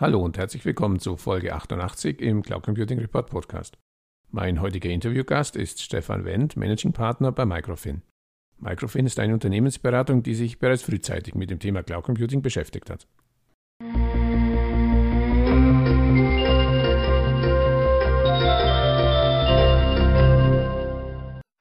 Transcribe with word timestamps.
Hallo 0.00 0.22
und 0.22 0.38
herzlich 0.38 0.64
willkommen 0.64 0.98
zu 0.98 1.18
Folge 1.18 1.52
88 1.52 2.22
im 2.22 2.42
Cloud 2.42 2.62
Computing 2.62 3.00
Report 3.00 3.28
Podcast. 3.28 3.76
Mein 4.30 4.62
heutiger 4.62 4.88
Interviewgast 4.88 5.56
ist 5.56 5.82
Stefan 5.82 6.24
Wendt, 6.24 6.56
Managing 6.56 6.94
Partner 6.94 7.32
bei 7.32 7.44
Microfin. 7.44 8.00
Microfin 8.56 9.04
ist 9.04 9.18
eine 9.18 9.34
Unternehmensberatung, 9.34 10.22
die 10.22 10.34
sich 10.34 10.58
bereits 10.58 10.84
frühzeitig 10.84 11.34
mit 11.34 11.50
dem 11.50 11.58
Thema 11.58 11.82
Cloud 11.82 12.04
Computing 12.04 12.40
beschäftigt 12.40 12.88
hat. 12.88 13.06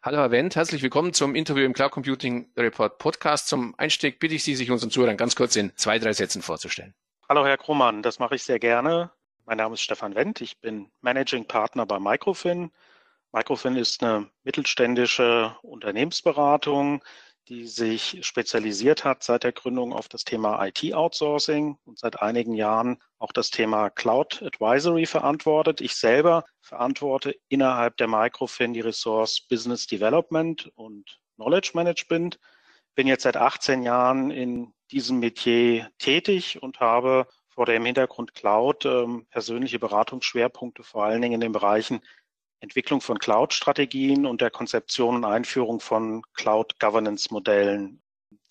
Hallo 0.02 0.18
Herr 0.20 0.32
Wendt, 0.32 0.56
herzlich 0.56 0.82
willkommen 0.82 1.12
zum 1.12 1.36
Interview 1.36 1.66
im 1.66 1.74
Cloud 1.74 1.92
Computing 1.92 2.48
Report 2.56 3.00
Podcast. 3.00 3.50
Zum 3.50 3.76
Einstieg 3.78 4.22
bitte 4.22 4.36
ich 4.36 4.46
Sie, 4.46 4.56
sich 4.56 4.72
unseren 4.72 4.92
Zuhörern 4.92 5.18
ganz 5.18 5.36
kurz 5.36 5.58
in 5.58 5.74
zwei, 5.76 6.00
drei 6.00 6.14
Sätzen 6.14 6.42
vorzustellen. 6.42 6.94
Hallo 7.32 7.46
Herr 7.46 7.60
Krummann, 7.60 8.02
das 8.02 8.18
mache 8.18 8.34
ich 8.34 8.42
sehr 8.42 8.58
gerne. 8.58 9.12
Mein 9.46 9.58
Name 9.58 9.76
ist 9.76 9.82
Stefan 9.82 10.16
Wendt, 10.16 10.42
ich 10.42 10.60
bin 10.62 10.90
Managing 11.02 11.46
Partner 11.46 11.86
bei 11.86 12.00
Microfin. 12.00 12.72
Microfin 13.32 13.76
ist 13.76 14.02
eine 14.02 14.32
mittelständische 14.42 15.56
Unternehmensberatung, 15.62 17.04
die 17.48 17.68
sich 17.68 18.26
spezialisiert 18.26 19.06
hat 19.06 19.22
seit 19.22 19.44
der 19.44 19.52
Gründung 19.52 19.94
auf 19.94 20.08
das 20.08 20.24
Thema 20.24 20.66
IT-Outsourcing 20.66 21.78
und 21.86 22.00
seit 22.00 22.20
einigen 22.20 22.56
Jahren 22.56 23.00
auch 23.20 23.32
das 23.32 23.52
Thema 23.52 23.92
Cloud 23.92 24.42
Advisory 24.42 25.06
verantwortet. 25.06 25.82
Ich 25.82 25.98
selber 25.98 26.46
verantworte 26.62 27.36
innerhalb 27.48 27.96
der 27.98 28.08
Microfin 28.08 28.74
die 28.74 28.82
Ressource 28.82 29.40
Business 29.48 29.86
Development 29.86 30.72
und 30.74 31.20
Knowledge 31.36 31.74
Management. 31.76 32.40
Bin 32.96 33.06
jetzt 33.06 33.22
seit 33.22 33.38
18 33.38 33.84
Jahren 33.84 34.32
in 34.32 34.74
diesem 34.92 35.20
Metier 35.20 35.92
tätig 35.98 36.62
und 36.62 36.80
habe 36.80 37.28
vor 37.48 37.66
dem 37.66 37.86
Hintergrund 37.86 38.34
Cloud 38.34 38.86
ähm, 38.86 39.26
persönliche 39.30 39.80
Beratungsschwerpunkte 39.80 40.84
vor 40.84 41.06
allen 41.06 41.22
Dingen 41.22 41.36
in 41.36 41.42
den 41.42 41.52
Bereichen 41.52 42.02
Entwicklung 42.62 43.02
von 43.02 43.20
Cloud-Strategien 43.20 44.26
und 44.26 44.42
der 44.42 44.52
Konzeption 44.52 45.16
und 45.16 45.26
Einführung 45.26 45.80
von 45.80 46.22
Cloud-Governance-Modellen. 46.34 48.02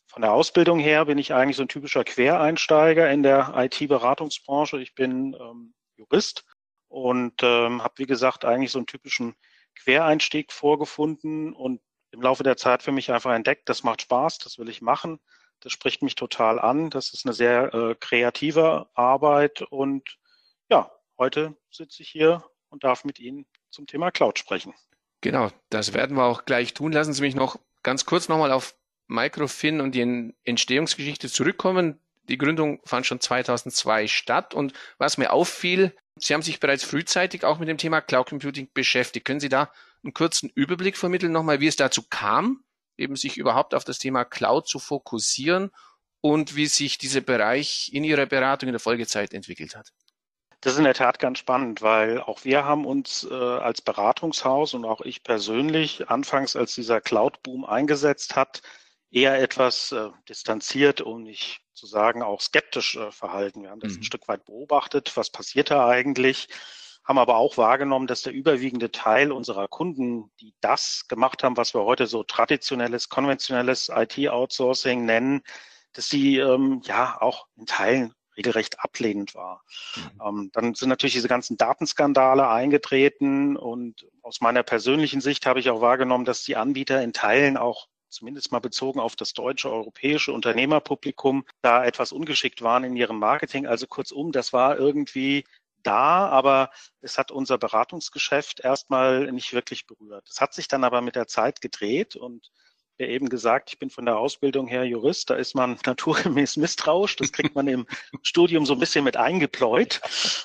Von 0.07 0.23
der 0.23 0.33
Ausbildung 0.33 0.79
her 0.79 1.05
bin 1.05 1.19
ich 1.19 1.35
eigentlich 1.35 1.57
so 1.57 1.63
ein 1.63 1.69
typischer 1.69 2.05
Quereinsteiger 2.05 3.11
in 3.11 3.23
der 3.23 3.53
IT-Beratungsbranche. 3.57 4.81
Ich 4.81 4.95
bin 4.95 5.37
ähm, 5.39 5.75
Jurist 5.97 6.45
und 6.89 7.43
ähm, 7.43 7.83
habe, 7.83 7.95
wie 7.99 8.07
gesagt, 8.07 8.45
eigentlich 8.47 8.71
so 8.71 8.79
einen 8.79 8.87
typischen 8.87 9.35
Quereinstieg 9.75 10.53
vorgefunden 10.53 11.53
und 11.53 11.81
im 12.11 12.23
Laufe 12.23 12.43
der 12.43 12.57
Zeit 12.57 12.83
für 12.83 12.93
mich 12.93 13.13
einfach 13.13 13.35
entdeckt, 13.35 13.69
das 13.69 13.83
macht 13.83 14.03
Spaß, 14.03 14.39
das 14.39 14.59
will 14.59 14.71
ich 14.71 14.81
machen. 14.81 15.21
Das 15.61 15.73
spricht 15.73 16.03
mich 16.03 16.15
total 16.15 16.59
an. 16.59 16.91
Das 16.91 17.13
ist 17.13 17.27
eine 17.27 17.33
sehr 17.33 17.75
äh, 17.75 17.95
kreative 17.99 18.89
Arbeit. 18.95 19.63
Und 19.63 20.19
ja, 20.71 20.91
heute 21.19 21.57
sitze 21.71 22.03
ich 22.03 22.09
hier 22.09 22.45
und 22.69 22.85
darf 22.85 23.05
mit 23.05 23.19
Ihnen 23.19 23.47
zum 23.71 23.87
Thema 23.87 24.11
Cloud 24.11 24.39
sprechen. 24.39 24.75
Genau, 25.21 25.51
das 25.71 25.95
werden 25.95 26.17
wir 26.17 26.25
auch 26.25 26.45
gleich 26.45 26.75
tun. 26.75 26.93
Lassen 26.93 27.13
Sie 27.13 27.23
mich 27.23 27.35
noch 27.35 27.59
ganz 27.83 28.05
kurz 28.05 28.29
nochmal 28.29 28.53
auf 28.53 28.77
Microfin 29.09 29.81
und 29.81 29.95
die 29.95 30.35
Entstehungsgeschichte 30.45 31.29
zurückkommen. 31.29 32.01
Die 32.29 32.39
Gründung 32.39 32.81
fand 32.85 33.07
schon 33.07 33.21
2002 33.21 34.07
statt 34.07 34.55
und 34.55 34.75
was 34.99 35.19
mir 35.19 35.33
auffiel, 35.33 35.97
Sie 36.21 36.35
haben 36.35 36.43
sich 36.43 36.61
bereits 36.61 36.85
frühzeitig 36.85 37.45
auch 37.45 37.59
mit 37.59 37.69
dem 37.69 37.79
Thema 37.79 38.01
Cloud 38.01 38.29
Computing 38.29 38.69
beschäftigt. 38.75 39.25
Können 39.25 39.41
Sie 39.41 39.49
da 39.49 39.73
einen 40.03 40.15
kurzen 40.15 40.51
Überblick 40.55 40.97
vermitteln 40.97 41.33
nochmal, 41.33 41.61
wie 41.61 41.69
es 41.69 41.77
dazu 41.77 42.03
kam 42.03 42.65
eben 42.99 43.17
sich 43.17 43.37
überhaupt 43.37 43.75
auf 43.75 43.85
das 43.85 43.99
Thema 43.99 44.25
Cloud 44.25 44.69
zu 44.69 44.79
fokussieren 44.79 45.71
und 46.21 46.57
wie 46.57 46.67
sich 46.67 46.99
dieser 46.99 47.21
Bereich 47.21 47.91
in 47.93 48.05
Ihrer 48.05 48.27
Beratung 48.27 48.69
in 48.69 48.73
der 48.73 48.81
Folgezeit 48.81 49.33
entwickelt 49.33 49.77
hat. 49.77 49.93
Das 50.61 50.73
ist 50.73 50.79
in 50.79 50.85
der 50.85 50.95
Tat 50.95 51.21
ganz 51.21 51.39
spannend, 51.39 51.83
weil 51.83 52.21
auch 52.21 52.45
wir 52.45 52.65
haben 52.65 52.85
uns 52.85 53.27
äh, 53.31 53.35
als 53.35 53.81
Beratungshaus 53.81 54.75
und 54.75 54.85
auch 54.85 55.03
ich 55.03 55.23
persönlich 55.23 56.11
anfangs, 56.11 56.57
als 56.57 56.75
dieser 56.75 57.01
Cloud-Boom 57.01 57.65
eingesetzt 57.65 58.35
hat, 58.35 58.63
eher 59.11 59.41
etwas 59.41 59.93
äh, 59.93 60.09
distanziert, 60.29 61.01
um 61.01 61.23
nicht 61.23 61.61
zu 61.75 61.87
sagen, 61.87 62.23
auch 62.23 62.41
skeptisch 62.41 62.97
äh, 62.97 63.13
verhalten. 63.13 63.63
Wir 63.63 63.71
haben 63.71 63.79
das 63.81 63.93
mhm. 63.93 64.01
ein 64.01 64.05
Stück 64.05 64.27
weit 64.27 64.45
beobachtet. 64.45 65.17
Was 65.17 65.31
passiert 65.31 65.71
da 65.71 65.87
eigentlich? 65.89 66.49
Haben 67.09 67.19
aber 67.19 67.37
auch 67.37 67.57
wahrgenommen, 67.57 68.07
dass 68.07 68.23
der 68.23 68.35
überwiegende 68.35 68.93
Teil 68.93 69.33
unserer 69.33 69.67
Kunden, 69.67 70.31
die 70.41 70.55
das 70.61 71.07
gemacht 71.09 71.43
haben, 71.43 71.57
was 71.57 71.73
wir 71.73 71.83
heute 71.85 72.07
so 72.07 72.23
traditionelles, 72.23 73.09
konventionelles 73.09 73.91
IT-Outsourcing 73.93 75.07
nennen, 75.07 75.41
dass 75.95 76.09
die 76.11 76.37
ähm, 76.37 76.83
ja 76.85 77.17
auch 77.21 77.47
in 77.57 77.65
Teilen 77.65 78.13
regelrecht 78.37 78.79
ablehnend 78.81 79.35
war. 79.35 79.65
Mhm. 79.97 80.21
Ähm, 80.25 80.51
dann 80.53 80.75
sind 80.75 80.91
natürlich 80.91 81.15
diese 81.15 81.29
ganzen 81.29 81.57
Datenskandale 81.57 82.47
eingetreten 82.47 83.57
und 83.57 84.07
aus 84.23 84.43
meiner 84.43 84.63
persönlichen 84.63 85.23
Sicht 85.23 85.47
habe 85.47 85.61
ich 85.61 85.71
auch 85.71 85.81
wahrgenommen, 85.81 86.27
dass 86.27 86.45
die 86.45 86.57
Anbieter 86.57 87.03
in 87.03 87.15
Teilen 87.15 87.57
auch 87.57 87.89
zumindest 88.11 88.53
mal 88.53 88.61
bezogen 88.61 89.01
auf 89.01 89.17
das 89.17 89.33
deutsche 89.33 89.71
europäische 89.71 90.33
Unternehmerpublikum 90.33 91.45
da 91.63 91.85
etwas 91.85 92.13
ungeschickt 92.13 92.63
waren 92.63 92.85
in 92.85 92.97
ihrem 92.97 93.19
Marketing. 93.19 93.67
Also 93.67 93.87
kurzum, 93.87 94.33
das 94.33 94.53
war 94.53 94.79
irgendwie 94.79 95.45
da, 95.83 96.29
aber 96.29 96.71
es 97.01 97.19
hat 97.19 97.31
unser 97.31 97.59
Beratungsgeschäft 97.59 98.61
erstmal 98.61 99.31
nicht 99.33 99.53
wirklich 99.53 99.87
berührt. 99.87 100.29
Es 100.29 100.41
hat 100.41 100.55
sich 100.55 100.69
dann 100.69 100.85
aber 100.85 101.01
mit 101.01 101.17
der 101.17 101.27
Zeit 101.27 101.61
gedreht 101.61 102.17
und 102.17 102.51
ja 102.99 103.07
eben 103.07 103.29
gesagt, 103.29 103.71
ich 103.71 103.79
bin 103.79 103.91
von 103.91 104.05
der 104.05 104.19
Ausbildung 104.19 104.67
her 104.67 104.85
Jurist, 104.85 105.31
da 105.31 105.35
ist 105.35 105.55
man 105.55 105.79
naturgemäß 105.87 106.57
misstrauisch, 106.57 107.17
das 107.17 107.33
kriegt 107.33 107.55
man 107.55 107.69
im 107.69 107.87
Studium 108.23 108.67
so 108.67 108.73
ein 108.73 108.79
bisschen 108.79 109.05
mit 109.05 109.17
eingepläut. 109.17 110.01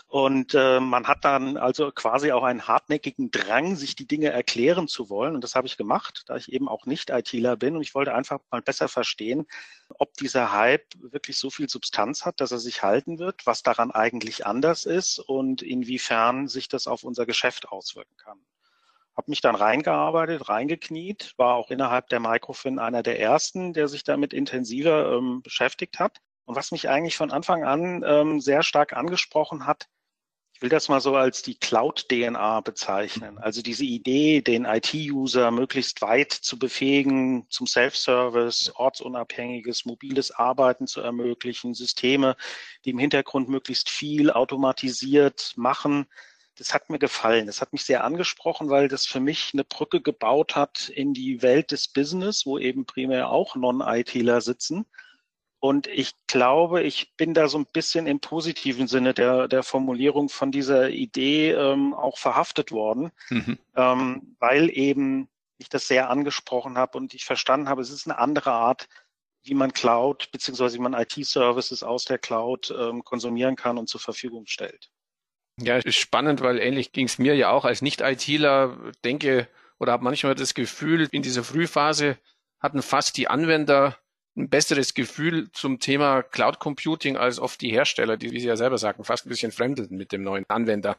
Und 0.08 0.54
äh, 0.54 0.80
man 0.80 1.08
hat 1.08 1.26
dann 1.26 1.58
also 1.58 1.92
quasi 1.92 2.32
auch 2.32 2.44
einen 2.44 2.68
hartnäckigen 2.68 3.32
Drang, 3.32 3.76
sich 3.76 3.96
die 3.96 4.08
Dinge 4.08 4.30
erklären 4.30 4.88
zu 4.88 5.10
wollen. 5.10 5.36
Und 5.36 5.44
das 5.44 5.56
habe 5.56 5.68
ich 5.68 5.78
gemacht, 5.78 6.24
da 6.28 6.36
ich 6.36 6.52
eben 6.52 6.68
auch 6.68 6.86
nicht 6.86 7.10
ITler 7.10 7.58
bin. 7.58 7.76
Und 7.76 7.82
ich 7.82 7.96
wollte 7.96 8.14
einfach 8.14 8.40
mal 8.52 8.62
besser 8.62 8.88
verstehen, 8.88 9.48
ob 9.90 10.14
dieser 10.16 10.52
Hype 10.52 10.86
wirklich 11.00 11.38
so 11.38 11.50
viel 11.50 11.70
Substanz 11.70 12.26
hat, 12.26 12.42
dass 12.42 12.52
er 12.52 12.60
sich 12.60 12.84
halten 12.84 13.20
wird, 13.20 13.46
was 13.46 13.64
daran 13.64 13.92
eigentlich 13.92 14.46
anders 14.46 14.86
ist 14.86 15.20
und 15.20 15.62
inwiefern 15.62 16.48
sich 16.48 16.68
das 16.68 16.88
auf 16.88 17.04
unser 17.04 17.26
Geschäft 17.26 17.70
auswirken 17.70 18.16
kann 18.18 18.40
habe 19.16 19.30
mich 19.30 19.42
dann 19.42 19.56
reingearbeitet, 19.56 20.50
reingekniet, 20.50 21.34
war 21.38 21.56
auch 21.56 21.70
innerhalb 21.70 22.10
der 22.10 22.20
Microfin 22.20 22.80
einer 22.80 23.04
der 23.04 23.20
ersten, 23.20 23.74
der 23.74 23.88
sich 23.88 24.04
damit 24.04 24.34
intensiver 24.34 25.14
ähm, 25.14 25.42
beschäftigt 25.42 26.00
hat. 26.00 26.20
Und 26.46 26.56
was 26.56 26.72
mich 26.72 26.90
eigentlich 26.90 27.16
von 27.16 27.32
Anfang 27.32 27.64
an 27.64 28.04
ähm, 28.06 28.42
sehr 28.42 28.64
stark 28.64 28.94
angesprochen 28.94 29.66
hat, 29.66 29.88
ich 30.56 30.62
will 30.62 30.70
das 30.70 30.88
mal 30.88 31.02
so 31.02 31.16
als 31.16 31.42
die 31.42 31.56
Cloud-DNA 31.56 32.62
bezeichnen. 32.62 33.38
Also 33.38 33.62
diese 33.62 33.86
Idee, 33.86 34.42
den 34.42 34.66
IT-User 34.66 35.52
möglichst 35.52 36.02
weit 36.02 36.32
zu 36.32 36.60
befähigen, 36.60 37.48
zum 37.50 37.66
Self-Service, 37.66 38.72
ortsunabhängiges, 38.76 39.86
mobiles 39.86 40.32
Arbeiten 40.32 40.86
zu 40.86 41.02
ermöglichen, 41.02 41.74
Systeme, 41.74 42.36
die 42.86 42.92
im 42.92 43.00
Hintergrund 43.00 43.50
möglichst 43.50 43.90
viel 43.90 44.30
automatisiert 44.32 45.54
machen 45.56 46.08
das 46.58 46.74
hat 46.74 46.90
mir 46.90 47.00
gefallen. 47.00 47.48
Das 47.48 47.62
hat 47.62 47.74
mich 47.74 47.84
sehr 47.84 48.04
angesprochen, 48.04 48.70
weil 48.70 48.88
das 48.88 49.06
für 49.06 49.20
mich 49.20 49.52
eine 49.54 49.64
Brücke 49.64 50.02
gebaut 50.02 50.56
hat 50.56 50.90
in 50.90 51.14
die 51.14 51.42
Welt 51.42 51.72
des 51.72 51.88
Business, 51.88 52.46
wo 52.46 52.60
eben 52.60 52.86
primär 52.86 53.30
auch 53.30 53.56
Non-ITler 53.56 54.42
sitzen. 54.42 54.86
Und 55.60 55.88
ich 55.88 56.12
glaube, 56.28 56.84
ich 56.84 57.16
bin 57.16 57.34
da 57.34 57.48
so 57.48 57.58
ein 57.58 57.66
bisschen 57.66 58.06
im 58.06 58.20
positiven 58.20 58.88
Sinne 58.88 59.14
der, 59.14 59.48
der 59.48 59.64
Formulierung 59.64 60.28
von 60.28 60.52
dieser 60.52 60.90
Idee 60.90 61.52
ähm, 61.52 61.94
auch 61.94 62.18
verhaftet 62.18 62.74
worden, 62.74 63.12
mhm. 63.30 63.58
ähm, 63.76 64.36
weil 64.40 64.70
eben 64.70 65.30
ich 65.58 65.70
das 65.70 65.88
sehr 65.88 66.10
angesprochen 66.10 66.78
habe 66.78 66.98
und 66.98 67.14
ich 67.14 67.24
verstanden 67.24 67.70
habe, 67.70 67.82
es 67.82 67.92
ist 67.92 68.06
eine 68.06 68.20
andere 68.20 68.52
Art, 68.52 68.90
wie 69.44 69.54
man 69.54 69.72
Cloud 69.72 70.32
beziehungsweise 70.32 70.78
wie 70.78 70.82
man 70.82 70.94
IT-Services 70.94 71.82
aus 71.82 72.06
der 72.06 72.18
Cloud 72.18 72.74
ähm, 72.78 73.04
konsumieren 73.04 73.56
kann 73.56 73.78
und 73.78 73.88
zur 73.88 74.02
Verfügung 74.02 74.48
stellt. 74.48 74.92
Ja, 75.60 75.78
ist 75.78 75.96
spannend, 75.96 76.42
weil 76.42 76.58
ähnlich 76.58 76.92
ging 76.92 77.06
es 77.06 77.20
mir 77.20 77.36
ja 77.36 77.52
auch 77.52 77.66
als 77.66 77.82
Nicht-ITler, 77.82 78.92
denke 79.04 79.48
oder 79.80 79.92
habe 79.92 80.04
manchmal 80.04 80.36
das 80.36 80.54
Gefühl, 80.54 81.08
in 81.12 81.22
dieser 81.22 81.44
Frühphase 81.44 82.18
hatten 82.60 82.82
fast 82.82 83.18
die 83.18 83.28
Anwender 83.28 83.98
ein 84.36 84.50
besseres 84.50 84.94
Gefühl 84.94 85.52
zum 85.52 85.80
Thema 85.80 86.24
Cloud 86.24 86.60
Computing 86.60 87.18
als 87.18 87.40
oft 87.40 87.62
die 87.62 87.72
Hersteller, 87.72 88.18
die, 88.18 88.32
wie 88.32 88.40
Sie 88.40 88.48
ja 88.48 88.56
selber 88.56 88.78
sagen, 88.80 89.04
fast 89.04 89.26
ein 89.26 89.30
bisschen 89.30 89.52
fremdelten 89.52 89.98
mit 89.98 90.12
dem 90.12 90.24
neuen 90.24 90.46
Anwender. 90.48 90.98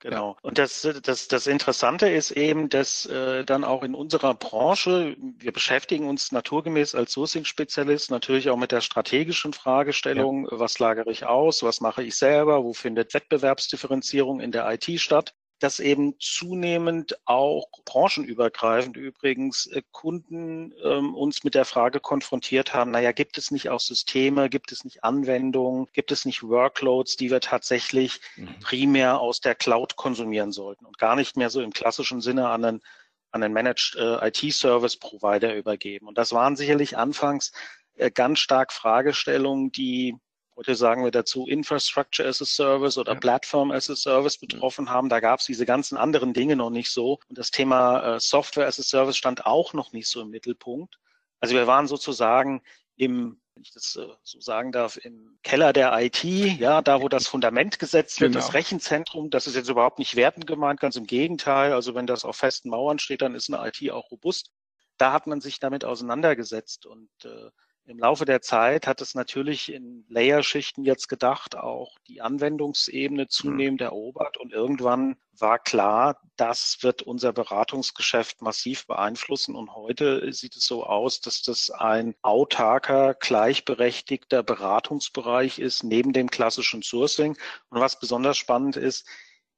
Genau. 0.00 0.32
Ja. 0.32 0.36
Und 0.42 0.58
das, 0.58 0.86
das, 1.02 1.28
das 1.28 1.46
Interessante 1.46 2.08
ist 2.08 2.30
eben, 2.30 2.68
dass 2.68 3.06
äh, 3.06 3.44
dann 3.44 3.64
auch 3.64 3.82
in 3.82 3.94
unserer 3.94 4.34
Branche, 4.34 5.16
wir 5.18 5.52
beschäftigen 5.52 6.08
uns 6.08 6.32
naturgemäß 6.32 6.94
als 6.94 7.12
Sourcing-Spezialist 7.12 8.10
natürlich 8.10 8.50
auch 8.50 8.58
mit 8.58 8.72
der 8.72 8.82
strategischen 8.82 9.52
Fragestellung, 9.52 10.46
ja. 10.50 10.58
was 10.58 10.78
lagere 10.78 11.10
ich 11.10 11.24
aus, 11.24 11.62
was 11.62 11.80
mache 11.80 12.02
ich 12.02 12.16
selber, 12.16 12.62
wo 12.62 12.74
findet 12.74 13.14
Wettbewerbsdifferenzierung 13.14 14.40
in 14.40 14.52
der 14.52 14.70
IT 14.70 15.00
statt. 15.00 15.34
Dass 15.58 15.80
eben 15.80 16.14
zunehmend 16.20 17.16
auch 17.24 17.68
branchenübergreifend 17.84 18.96
übrigens 18.96 19.66
äh, 19.68 19.82
Kunden 19.90 20.74
ähm, 20.84 21.14
uns 21.14 21.44
mit 21.44 21.54
der 21.54 21.64
Frage 21.64 22.00
konfrontiert 22.00 22.74
haben, 22.74 22.90
naja, 22.90 23.12
gibt 23.12 23.38
es 23.38 23.50
nicht 23.50 23.70
auch 23.70 23.80
Systeme, 23.80 24.50
gibt 24.50 24.70
es 24.72 24.84
nicht 24.84 25.02
Anwendungen, 25.02 25.86
gibt 25.92 26.12
es 26.12 26.24
nicht 26.26 26.42
Workloads, 26.42 27.16
die 27.16 27.30
wir 27.30 27.40
tatsächlich 27.40 28.20
mhm. 28.36 28.58
primär 28.60 29.20
aus 29.20 29.40
der 29.40 29.54
Cloud 29.54 29.96
konsumieren 29.96 30.52
sollten 30.52 30.84
und 30.84 30.98
gar 30.98 31.16
nicht 31.16 31.36
mehr 31.36 31.48
so 31.48 31.62
im 31.62 31.72
klassischen 31.72 32.20
Sinne 32.20 32.48
an 32.48 32.64
einen, 32.64 32.82
an 33.30 33.42
einen 33.42 33.54
Managed 33.54 33.96
äh, 33.96 34.28
IT-Service 34.28 34.98
Provider 34.98 35.54
übergeben. 35.54 36.06
Und 36.06 36.18
das 36.18 36.32
waren 36.32 36.56
sicherlich 36.56 36.98
anfangs 36.98 37.52
äh, 37.94 38.10
ganz 38.10 38.40
stark 38.40 38.72
Fragestellungen, 38.72 39.72
die 39.72 40.16
Heute 40.56 40.74
sagen 40.74 41.04
wir 41.04 41.10
dazu 41.10 41.46
Infrastructure 41.46 42.26
as 42.26 42.40
a 42.40 42.46
Service 42.46 42.96
oder 42.96 43.12
ja. 43.12 43.20
Platform 43.20 43.70
as 43.70 43.90
a 43.90 43.96
Service 43.96 44.38
betroffen 44.38 44.88
haben. 44.88 45.10
Da 45.10 45.20
gab 45.20 45.40
es 45.40 45.46
diese 45.46 45.66
ganzen 45.66 45.98
anderen 45.98 46.32
Dinge 46.32 46.56
noch 46.56 46.70
nicht 46.70 46.90
so. 46.90 47.18
Und 47.28 47.36
das 47.36 47.50
Thema 47.50 48.16
äh, 48.16 48.20
Software 48.20 48.66
as 48.66 48.80
a 48.80 48.82
Service 48.82 49.16
stand 49.16 49.44
auch 49.44 49.74
noch 49.74 49.92
nicht 49.92 50.08
so 50.08 50.22
im 50.22 50.30
Mittelpunkt. 50.30 50.98
Also 51.40 51.54
wir 51.54 51.66
waren 51.66 51.86
sozusagen 51.86 52.62
im 52.96 53.38
wenn 53.56 53.62
ich 53.62 53.72
das 53.72 53.96
äh, 53.96 54.06
so 54.22 54.38
sagen 54.38 54.70
darf, 54.70 54.98
im 54.98 55.38
Keller 55.42 55.72
der 55.72 55.98
IT, 55.98 56.22
ja, 56.24 56.82
da 56.82 57.00
wo 57.00 57.08
das 57.08 57.26
Fundament 57.26 57.78
gesetzt 57.78 58.20
wird, 58.20 58.32
genau. 58.32 58.44
das 58.44 58.52
Rechenzentrum, 58.54 59.30
das 59.30 59.46
ist 59.46 59.56
jetzt 59.56 59.70
überhaupt 59.70 59.98
nicht 59.98 60.14
wertend 60.14 60.46
gemeint, 60.46 60.78
ganz 60.78 60.96
im 60.96 61.06
Gegenteil. 61.06 61.72
Also 61.72 61.94
wenn 61.94 62.06
das 62.06 62.26
auf 62.26 62.36
festen 62.36 62.68
Mauern 62.68 62.98
steht, 62.98 63.22
dann 63.22 63.34
ist 63.34 63.52
eine 63.52 63.66
IT 63.66 63.90
auch 63.90 64.10
robust. 64.10 64.52
Da 64.98 65.12
hat 65.12 65.26
man 65.26 65.40
sich 65.40 65.58
damit 65.58 65.86
auseinandergesetzt 65.86 66.84
und 66.84 67.08
äh, 67.24 67.50
im 67.86 67.98
Laufe 68.00 68.24
der 68.24 68.42
Zeit 68.42 68.86
hat 68.86 69.00
es 69.00 69.14
natürlich 69.14 69.72
in 69.72 70.04
Layerschichten 70.08 70.84
jetzt 70.84 71.08
gedacht, 71.08 71.56
auch 71.56 71.96
die 72.08 72.20
Anwendungsebene 72.20 73.28
zunehmend 73.28 73.80
erobert 73.80 74.36
und 74.38 74.52
irgendwann 74.52 75.16
war 75.38 75.58
klar, 75.58 76.20
das 76.36 76.78
wird 76.80 77.02
unser 77.02 77.32
Beratungsgeschäft 77.32 78.42
massiv 78.42 78.86
beeinflussen 78.86 79.54
und 79.54 79.74
heute 79.74 80.32
sieht 80.32 80.56
es 80.56 80.66
so 80.66 80.84
aus, 80.84 81.20
dass 81.20 81.42
das 81.42 81.70
ein 81.70 82.16
autarker, 82.22 83.14
gleichberechtigter 83.14 84.42
Beratungsbereich 84.42 85.58
ist 85.58 85.84
neben 85.84 86.12
dem 86.12 86.28
klassischen 86.28 86.82
Sourcing. 86.82 87.36
Und 87.68 87.80
was 87.80 88.00
besonders 88.00 88.36
spannend 88.36 88.76
ist, 88.76 89.06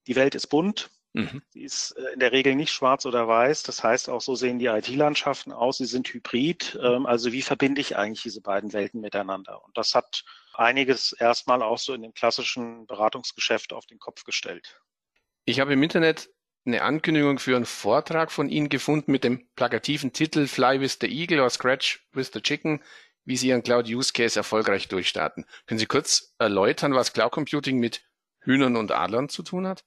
die 0.07 0.17
Welt 0.17 0.35
ist 0.35 0.49
bunt. 0.49 0.91
Mhm. 1.19 1.43
Die 1.53 1.65
ist 1.65 1.97
äh, 1.99 2.13
in 2.13 2.21
der 2.21 2.31
Regel 2.31 2.55
nicht 2.55 2.73
schwarz 2.73 3.05
oder 3.05 3.27
weiß. 3.27 3.65
Das 3.65 3.83
heißt, 3.83 4.09
auch 4.09 4.21
so 4.21 4.37
sehen 4.37 4.61
die 4.61 4.67
IT-Landschaften 4.67 5.51
aus. 5.51 5.79
Sie 5.79 5.85
sind 5.85 6.07
hybrid. 6.09 6.79
Ähm, 6.81 7.07
also 7.07 7.33
wie 7.33 7.43
verbinde 7.43 7.81
ich 7.81 7.97
eigentlich 7.97 8.23
diese 8.23 8.41
beiden 8.41 8.73
Welten 8.73 9.01
miteinander? 9.01 9.65
Und 9.65 9.77
das 9.77 9.97
hat 9.97 10.25
einiges 10.55 11.13
erstmal 11.13 11.61
auch 11.61 11.79
so 11.79 11.93
in 11.93 12.03
dem 12.03 12.15
klassischen 12.15 12.87
Beratungsgeschäft 12.87 13.73
auf 13.73 13.87
den 13.87 13.99
Kopf 13.99 14.23
gestellt. 14.23 14.81
Ich 15.45 15.59
habe 15.59 15.73
im 15.73 15.83
Internet 15.83 16.31
eine 16.65 16.83
Ankündigung 16.83 17.41
für 17.41 17.57
einen 17.57 17.67
Vortrag 17.67 18.31
von 18.31 18.49
Ihnen 18.49 18.69
gefunden 18.69 19.11
mit 19.11 19.25
dem 19.25 19.49
plakativen 19.57 20.13
Titel 20.13 20.47
Fly 20.47 20.81
with 20.81 20.99
the 21.01 21.09
Eagle 21.09 21.41
or 21.41 21.51
Scratch 21.51 22.07
with 22.13 22.31
the 22.33 22.41
Chicken, 22.41 22.81
wie 23.25 23.37
Sie 23.37 23.49
Ihren 23.49 23.65
Cloud 23.65 23.89
Use 23.89 24.13
Case 24.13 24.39
erfolgreich 24.39 24.87
durchstarten. 24.87 25.47
Können 25.67 25.81
Sie 25.81 25.87
kurz 25.87 26.35
erläutern, 26.39 26.95
was 26.95 27.13
Cloud 27.13 27.33
Computing 27.33 27.81
mit 27.81 28.03
Hühnern 28.41 28.77
und 28.77 28.93
Adlern 28.93 29.29
zu 29.29 29.43
tun 29.43 29.67
hat? 29.67 29.85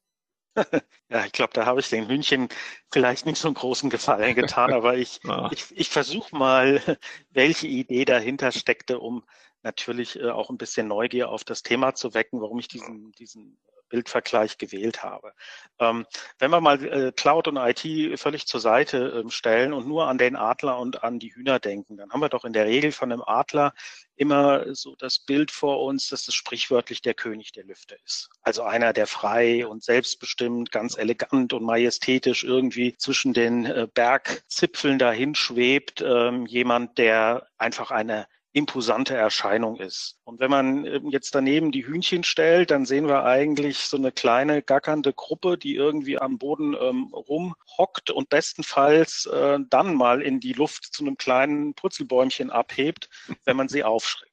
Ja, 1.09 1.25
ich 1.25 1.33
glaube, 1.33 1.51
da 1.53 1.65
habe 1.65 1.81
ich 1.81 1.89
den 1.89 2.07
Hühnchen 2.07 2.47
vielleicht 2.89 3.25
nicht 3.25 3.37
so 3.37 3.49
einen 3.49 3.55
großen 3.55 3.89
Gefallen 3.89 4.33
getan, 4.33 4.71
aber 4.73 4.95
ich, 4.95 5.19
ja. 5.25 5.49
ich, 5.51 5.65
ich 5.71 5.89
versuche 5.89 6.33
mal, 6.35 6.81
welche 7.31 7.67
Idee 7.67 8.05
dahinter 8.05 8.51
steckte, 8.53 8.99
um 8.99 9.25
natürlich 9.61 10.17
äh, 10.17 10.29
auch 10.29 10.49
ein 10.49 10.57
bisschen 10.57 10.87
Neugier 10.87 11.29
auf 11.29 11.43
das 11.43 11.63
Thema 11.63 11.95
zu 11.95 12.13
wecken, 12.13 12.41
warum 12.41 12.59
ich 12.59 12.69
diesen, 12.69 13.11
diesen 13.11 13.59
Bildvergleich 13.91 14.57
gewählt 14.57 15.03
habe. 15.03 15.33
Ähm, 15.79 16.05
wenn 16.39 16.49
wir 16.49 16.61
mal 16.61 16.83
äh, 16.83 17.11
Cloud 17.11 17.47
und 17.47 17.57
IT 17.57 18.19
völlig 18.19 18.47
zur 18.47 18.59
Seite 18.59 19.23
äh, 19.25 19.29
stellen 19.29 19.73
und 19.73 19.87
nur 19.87 20.07
an 20.07 20.17
den 20.17 20.35
Adler 20.35 20.79
und 20.79 21.03
an 21.03 21.19
die 21.19 21.35
Hühner 21.35 21.59
denken, 21.59 21.97
dann 21.97 22.09
haben 22.11 22.21
wir 22.21 22.29
doch 22.29 22.45
in 22.45 22.53
der 22.53 22.65
Regel 22.65 22.91
von 22.91 23.11
einem 23.11 23.21
Adler 23.21 23.73
immer 24.15 24.73
so 24.73 24.95
das 24.95 25.19
Bild 25.19 25.51
vor 25.51 25.83
uns, 25.83 26.07
dass 26.09 26.27
es 26.27 26.35
sprichwörtlich 26.35 27.01
der 27.01 27.13
König 27.13 27.51
der 27.51 27.65
Lüfte 27.65 27.97
ist. 28.05 28.29
Also 28.41 28.63
einer, 28.63 28.93
der 28.93 29.07
frei 29.07 29.67
und 29.67 29.83
selbstbestimmt, 29.83 30.71
ganz 30.71 30.97
elegant 30.97 31.53
und 31.53 31.63
majestätisch 31.63 32.43
irgendwie 32.43 32.95
zwischen 32.97 33.33
den 33.33 33.65
äh, 33.65 33.87
Bergzipfeln 33.93 34.99
dahin 34.99 35.35
schwebt. 35.35 36.01
Ähm, 36.01 36.45
jemand, 36.45 36.97
der 36.97 37.47
einfach 37.57 37.91
eine 37.91 38.27
imposante 38.53 39.15
Erscheinung 39.15 39.77
ist. 39.77 40.17
Und 40.23 40.39
wenn 40.39 40.51
man 40.51 40.85
ähm, 40.85 41.09
jetzt 41.09 41.33
daneben 41.33 41.71
die 41.71 41.85
Hühnchen 41.85 42.23
stellt, 42.23 42.71
dann 42.71 42.85
sehen 42.85 43.07
wir 43.07 43.23
eigentlich 43.23 43.77
so 43.79 43.97
eine 43.97 44.11
kleine 44.11 44.61
gackernde 44.61 45.13
Gruppe, 45.13 45.57
die 45.57 45.75
irgendwie 45.75 46.19
am 46.19 46.37
Boden 46.37 46.75
ähm, 46.79 47.13
rumhockt 47.13 48.11
und 48.11 48.29
bestenfalls 48.29 49.25
äh, 49.27 49.59
dann 49.69 49.95
mal 49.95 50.21
in 50.21 50.39
die 50.39 50.53
Luft 50.53 50.93
zu 50.93 51.03
einem 51.03 51.17
kleinen 51.17 51.73
Purzelbäumchen 51.75 52.49
abhebt, 52.49 53.09
wenn 53.45 53.55
man 53.55 53.69
sie 53.69 53.83
aufschreckt. 53.83 54.31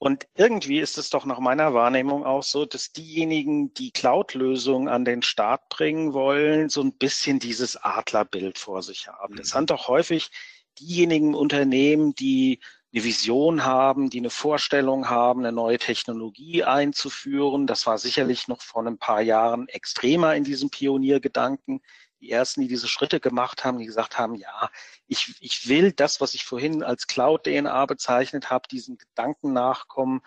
Und 0.00 0.28
irgendwie 0.36 0.78
ist 0.78 0.96
es 0.96 1.10
doch 1.10 1.24
nach 1.24 1.40
meiner 1.40 1.74
Wahrnehmung 1.74 2.24
auch 2.24 2.44
so, 2.44 2.64
dass 2.64 2.92
diejenigen, 2.92 3.74
die 3.74 3.90
Cloud-Lösungen 3.90 4.88
an 4.88 5.04
den 5.04 5.22
Start 5.22 5.68
bringen 5.70 6.12
wollen, 6.12 6.68
so 6.68 6.82
ein 6.82 6.92
bisschen 6.92 7.40
dieses 7.40 7.76
Adlerbild 7.76 8.58
vor 8.58 8.82
sich 8.82 9.08
haben. 9.08 9.34
Das 9.34 9.48
mhm. 9.48 9.58
sind 9.58 9.70
doch 9.70 9.88
häufig 9.88 10.30
diejenigen 10.78 11.34
Unternehmen, 11.34 12.14
die 12.14 12.60
eine 12.92 13.04
Vision 13.04 13.64
haben, 13.64 14.08
die 14.08 14.18
eine 14.18 14.30
Vorstellung 14.30 15.10
haben, 15.10 15.40
eine 15.40 15.52
neue 15.52 15.78
Technologie 15.78 16.64
einzuführen. 16.64 17.66
Das 17.66 17.86
war 17.86 17.98
sicherlich 17.98 18.48
noch 18.48 18.62
vor 18.62 18.86
ein 18.86 18.98
paar 18.98 19.20
Jahren 19.20 19.68
extremer 19.68 20.34
in 20.34 20.44
diesem 20.44 20.70
Pioniergedanken. 20.70 21.82
Die 22.20 22.30
ersten, 22.30 22.62
die 22.62 22.68
diese 22.68 22.88
Schritte 22.88 23.20
gemacht 23.20 23.64
haben, 23.64 23.78
die 23.78 23.86
gesagt 23.86 24.18
haben, 24.18 24.34
ja, 24.34 24.70
ich, 25.06 25.34
ich 25.40 25.68
will 25.68 25.92
das, 25.92 26.20
was 26.20 26.34
ich 26.34 26.44
vorhin 26.44 26.82
als 26.82 27.06
Cloud-DNA 27.06 27.86
bezeichnet 27.86 28.50
habe, 28.50 28.66
diesen 28.68 28.96
Gedanken 28.96 29.52
nachkommen, 29.52 30.22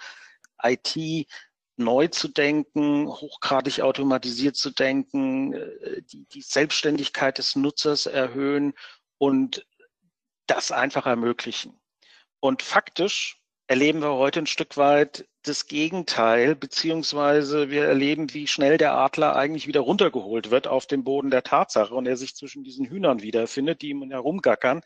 IT 0.62 1.28
neu 1.78 2.08
zu 2.08 2.28
denken, 2.28 3.08
hochgradig 3.08 3.82
automatisiert 3.82 4.56
zu 4.56 4.70
denken, 4.70 5.54
äh, 5.54 6.02
die, 6.04 6.26
die 6.26 6.42
Selbstständigkeit 6.42 7.40
des 7.40 7.56
Nutzers 7.56 8.06
erhöhen 8.06 8.74
und 9.18 9.66
das 10.46 10.72
einfach 10.72 11.08
ermöglichen. 11.08 11.81
Und 12.42 12.64
faktisch 12.64 13.40
erleben 13.68 14.02
wir 14.02 14.16
heute 14.16 14.40
ein 14.40 14.48
Stück 14.48 14.76
weit 14.76 15.28
das 15.44 15.68
Gegenteil, 15.68 16.56
beziehungsweise 16.56 17.70
wir 17.70 17.86
erleben, 17.86 18.34
wie 18.34 18.48
schnell 18.48 18.78
der 18.78 18.96
Adler 18.96 19.36
eigentlich 19.36 19.68
wieder 19.68 19.82
runtergeholt 19.82 20.52
wird 20.52 20.68
auf 20.68 20.88
den 20.88 21.04
Boden 21.04 21.30
der 21.30 21.44
Tatsache 21.44 21.94
und 21.94 22.08
er 22.08 22.18
sich 22.18 22.36
zwischen 22.36 22.64
diesen 22.64 22.88
Hühnern 22.88 23.22
wiederfindet, 23.22 23.82
die 23.82 23.90
ihm 23.90 24.10
herumgackern. 24.10 24.82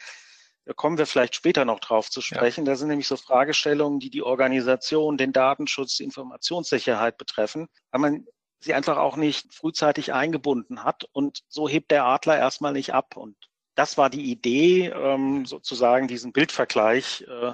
Da 0.65 0.74
kommen 0.74 0.98
wir 0.98 1.06
vielleicht 1.06 1.36
später 1.36 1.63
noch 1.63 1.80
drauf 1.80 2.10
zu 2.10 2.22
sprechen. 2.22 2.65
Ja. 2.65 2.72
Das 2.72 2.80
sind 2.80 2.89
nämlich 2.89 3.08
so 3.08 3.18
Fragestellungen, 3.18 4.00
die 4.00 4.10
die 4.10 4.24
Organisation, 4.24 5.18
den 5.18 5.32
Datenschutz, 5.32 5.96
die 5.98 6.03
Informationssicherheit 6.03 7.18
betreffen, 7.18 7.68
weil 7.91 8.01
man 8.01 8.25
sie 8.60 8.74
einfach 8.74 8.98
auch 8.98 9.15
nicht 9.15 9.53
frühzeitig 9.53 10.13
eingebunden 10.13 10.84
hat 10.84 11.06
und 11.13 11.44
so 11.48 11.70
hebt 11.70 11.91
der 11.91 12.06
Adler 12.06 12.38
erstmal 12.38 12.74
nicht 12.74 12.94
ab. 12.94 13.15
Und 13.15 13.38
das 13.75 13.98
war 13.98 14.10
die 14.10 14.32
Idee, 14.32 14.88
ähm, 14.88 15.46
sozusagen 15.46 16.08
diesen 16.08 16.32
Bildvergleich 16.32 17.25
äh, 17.27 17.53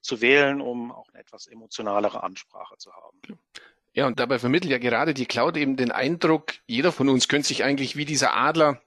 zu 0.00 0.20
wählen, 0.20 0.60
um 0.60 0.92
auch 0.92 1.08
eine 1.10 1.20
etwas 1.20 1.46
emotionalere 1.46 2.22
Ansprache 2.22 2.76
zu 2.78 2.92
haben. 2.92 3.38
Ja, 3.92 4.06
und 4.06 4.20
dabei 4.20 4.38
vermittelt 4.38 4.70
ja 4.70 4.78
gerade 4.78 5.14
die 5.14 5.26
Cloud 5.26 5.56
eben 5.56 5.76
den 5.76 5.90
Eindruck, 5.90 6.54
jeder 6.66 6.92
von 6.92 7.08
uns 7.08 7.28
könnte 7.28 7.48
sich 7.48 7.64
eigentlich 7.64 7.96
wie 7.96 8.04
dieser 8.04 8.36
Adler 8.36 8.80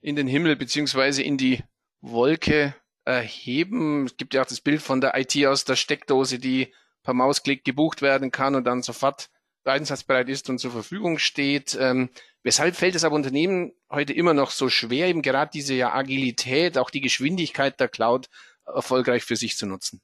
in 0.00 0.16
den 0.16 0.26
Himmel 0.26 0.56
beziehungsweise 0.56 1.22
in 1.22 1.36
die 1.36 1.62
Wolke 2.00 2.74
erheben. 3.04 4.06
Es 4.06 4.16
gibt 4.16 4.34
ja 4.34 4.42
auch 4.42 4.46
das 4.46 4.60
Bild 4.60 4.82
von 4.82 5.00
der 5.00 5.18
IT 5.18 5.34
aus 5.46 5.64
der 5.64 5.76
Steckdose, 5.76 6.38
die 6.38 6.72
per 7.02 7.14
Mausklick 7.14 7.64
gebucht 7.64 8.02
werden 8.02 8.30
kann 8.30 8.54
und 8.54 8.64
dann 8.64 8.82
sofort 8.82 9.30
einsatzbereit 9.72 10.28
ist 10.28 10.48
und 10.50 10.58
zur 10.58 10.70
Verfügung 10.70 11.18
steht. 11.18 11.76
Ähm, 11.80 12.10
weshalb 12.42 12.76
fällt 12.76 12.94
es 12.94 13.04
aber 13.04 13.14
Unternehmen 13.14 13.72
heute 13.90 14.12
immer 14.12 14.34
noch 14.34 14.50
so 14.50 14.68
schwer, 14.68 15.08
eben 15.08 15.22
gerade 15.22 15.50
diese 15.52 15.74
ja 15.74 15.92
Agilität, 15.92 16.78
auch 16.78 16.90
die 16.90 17.00
Geschwindigkeit 17.00 17.80
der 17.80 17.88
Cloud 17.88 18.28
erfolgreich 18.66 19.24
für 19.24 19.36
sich 19.36 19.56
zu 19.56 19.66
nutzen? 19.66 20.00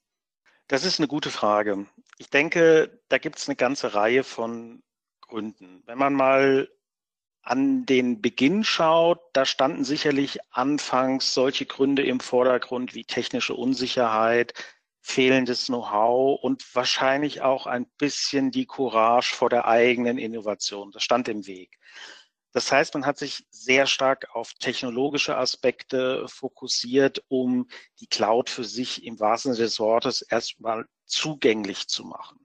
Das 0.69 0.85
ist 0.85 1.01
eine 1.01 1.09
gute 1.09 1.31
Frage. 1.31 1.87
Ich 2.19 2.31
denke, 2.31 3.01
da 3.09 3.19
gibt 3.19 3.39
es 3.39 3.49
eine 3.49 3.57
ganze 3.57 3.95
Reihe 3.95 4.25
von 4.25 4.83
Gründen. 5.21 5.83
Wenn 5.87 5.99
man 5.99 6.15
mal 6.15 6.69
an 7.43 7.87
den 7.87 8.21
Beginn 8.21 8.65
schaut, 8.65 9.21
da 9.33 9.45
standen 9.47 9.85
sicherlich 9.85 10.39
anfangs 10.51 11.35
solche 11.35 11.67
Gründe 11.67 12.03
im 12.03 12.21
Vordergrund 12.21 12.95
wie 12.95 13.05
technische 13.05 13.55
Unsicherheit, 13.55 14.55
fehlendes 15.01 15.67
Know-how 15.67 16.41
und 16.43 16.65
wahrscheinlich 16.75 17.41
auch 17.43 17.67
ein 17.67 17.87
bisschen 17.99 18.51
die 18.51 18.67
Courage 18.67 19.35
vor 19.35 19.49
der 19.49 19.67
eigenen 19.67 20.19
Innovation. 20.19 20.91
Das 20.93 21.03
stand 21.03 21.29
im 21.29 21.47
Weg. 21.47 21.79
Das 22.53 22.73
heißt, 22.73 22.95
man 22.95 23.07
hat 23.07 23.19
sich 23.19 23.47
sehr 23.51 23.87
stark 23.87 24.35
auf 24.35 24.55
technologische 24.55 25.37
Aspekte 25.37 26.27
fokussiert, 26.29 27.23
um 27.29 27.69
die 28.01 28.09
Cloud 28.09 28.51
für 28.51 28.65
sich 28.65 29.05
im 29.05 29.21
wahrsten 29.21 29.55
Sinne 29.55 29.67
des 29.67 29.79
Wortes 29.79 30.23
erstmal 30.23 30.87
zugänglich 31.07 31.87
zu 31.87 32.05
machen. 32.05 32.39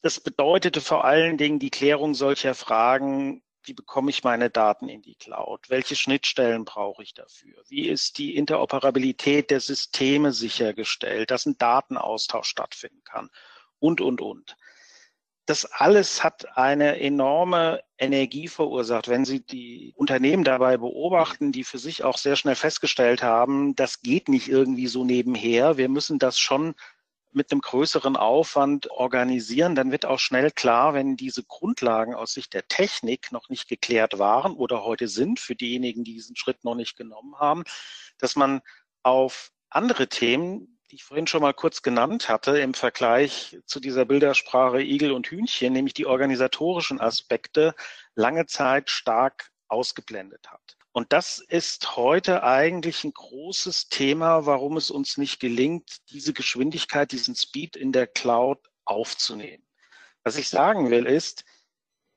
Das 0.00 0.20
bedeutete 0.20 0.80
vor 0.80 1.04
allen 1.04 1.38
Dingen 1.38 1.58
die 1.58 1.70
Klärung 1.70 2.14
solcher 2.14 2.54
Fragen, 2.54 3.42
wie 3.64 3.74
bekomme 3.74 4.10
ich 4.10 4.24
meine 4.24 4.50
Daten 4.50 4.88
in 4.88 5.02
die 5.02 5.14
Cloud? 5.14 5.68
Welche 5.68 5.96
Schnittstellen 5.96 6.64
brauche 6.64 7.02
ich 7.02 7.14
dafür? 7.14 7.62
Wie 7.68 7.88
ist 7.88 8.18
die 8.18 8.36
Interoperabilität 8.36 9.50
der 9.50 9.60
Systeme 9.60 10.32
sichergestellt, 10.32 11.30
dass 11.30 11.46
ein 11.46 11.58
Datenaustausch 11.58 12.48
stattfinden 12.48 13.02
kann? 13.04 13.30
Und, 13.78 14.00
und, 14.00 14.20
und. 14.20 14.56
Das 15.46 15.64
alles 15.64 16.22
hat 16.22 16.56
eine 16.56 17.00
enorme 17.00 17.82
Energie 17.98 18.46
verursacht. 18.46 19.08
Wenn 19.08 19.24
Sie 19.24 19.44
die 19.44 19.92
Unternehmen 19.96 20.44
dabei 20.44 20.76
beobachten, 20.76 21.50
die 21.50 21.64
für 21.64 21.78
sich 21.78 22.04
auch 22.04 22.16
sehr 22.16 22.36
schnell 22.36 22.54
festgestellt 22.54 23.22
haben, 23.22 23.74
das 23.74 24.02
geht 24.02 24.28
nicht 24.28 24.48
irgendwie 24.48 24.86
so 24.86 25.04
nebenher. 25.04 25.76
Wir 25.76 25.88
müssen 25.88 26.20
das 26.20 26.38
schon 26.38 26.74
mit 27.34 27.50
einem 27.50 27.60
größeren 27.60 28.16
Aufwand 28.16 28.90
organisieren, 28.90 29.74
dann 29.74 29.90
wird 29.90 30.04
auch 30.04 30.18
schnell 30.18 30.50
klar, 30.50 30.94
wenn 30.94 31.16
diese 31.16 31.44
Grundlagen 31.44 32.14
aus 32.14 32.32
Sicht 32.32 32.54
der 32.54 32.68
Technik 32.68 33.32
noch 33.32 33.48
nicht 33.48 33.68
geklärt 33.68 34.18
waren 34.18 34.54
oder 34.54 34.84
heute 34.84 35.08
sind, 35.08 35.40
für 35.40 35.54
diejenigen, 35.54 36.04
die 36.04 36.14
diesen 36.14 36.36
Schritt 36.36 36.64
noch 36.64 36.74
nicht 36.74 36.96
genommen 36.96 37.36
haben, 37.38 37.64
dass 38.18 38.36
man 38.36 38.60
auf 39.02 39.50
andere 39.70 40.08
Themen, 40.08 40.78
die 40.90 40.96
ich 40.96 41.04
vorhin 41.04 41.26
schon 41.26 41.42
mal 41.42 41.54
kurz 41.54 41.82
genannt 41.82 42.28
hatte, 42.28 42.58
im 42.58 42.74
Vergleich 42.74 43.58
zu 43.64 43.80
dieser 43.80 44.04
Bildersprache 44.04 44.82
Igel 44.82 45.12
und 45.12 45.26
Hühnchen, 45.26 45.72
nämlich 45.72 45.94
die 45.94 46.06
organisatorischen 46.06 47.00
Aspekte, 47.00 47.74
lange 48.14 48.46
Zeit 48.46 48.90
stark 48.90 49.50
ausgeblendet 49.68 50.50
hat. 50.50 50.76
Und 50.92 51.12
das 51.14 51.38
ist 51.38 51.96
heute 51.96 52.42
eigentlich 52.42 53.02
ein 53.02 53.14
großes 53.14 53.88
Thema, 53.88 54.44
warum 54.44 54.76
es 54.76 54.90
uns 54.90 55.16
nicht 55.16 55.40
gelingt, 55.40 56.02
diese 56.10 56.34
Geschwindigkeit, 56.34 57.12
diesen 57.12 57.34
Speed 57.34 57.76
in 57.76 57.92
der 57.92 58.06
Cloud 58.06 58.58
aufzunehmen. 58.84 59.64
Was 60.22 60.36
ich 60.36 60.50
sagen 60.50 60.90
will 60.90 61.06
ist, 61.06 61.44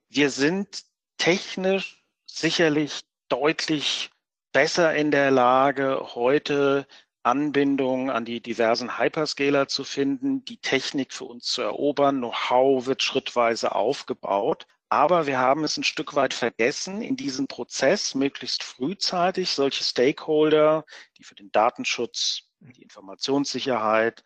wir 0.10 0.30
sind 0.30 0.84
technisch 1.18 2.04
sicherlich 2.26 3.02
deutlich 3.30 4.12
besser 4.52 4.94
in 4.94 5.10
der 5.10 5.32
Lage, 5.32 6.14
heute 6.14 6.86
Anbindungen 7.24 8.10
an 8.10 8.24
die 8.24 8.40
diversen 8.40 9.00
Hyperscaler 9.00 9.68
zu 9.68 9.84
finden, 9.84 10.46
die 10.46 10.58
Technik 10.58 11.12
für 11.12 11.26
uns 11.26 11.46
zu 11.46 11.62
erobern. 11.62 12.18
Know-how 12.18 12.86
wird 12.86 13.02
schrittweise 13.02 13.74
aufgebaut. 13.74 14.68
Aber 14.90 15.26
wir 15.26 15.40
haben 15.40 15.64
es 15.64 15.78
ein 15.78 15.84
Stück 15.84 16.16
weit 16.16 16.34
vergessen, 16.34 17.02
in 17.02 17.16
diesem 17.16 17.48
Prozess 17.48 18.14
möglichst 18.16 18.64
frühzeitig 18.64 19.52
solche 19.52 19.84
Stakeholder, 19.84 20.86
die 21.18 21.24
für 21.24 21.36
den 21.36 21.52
Datenschutz, 21.52 22.44
die 22.60 22.84
Informationssicherheit, 22.84 24.24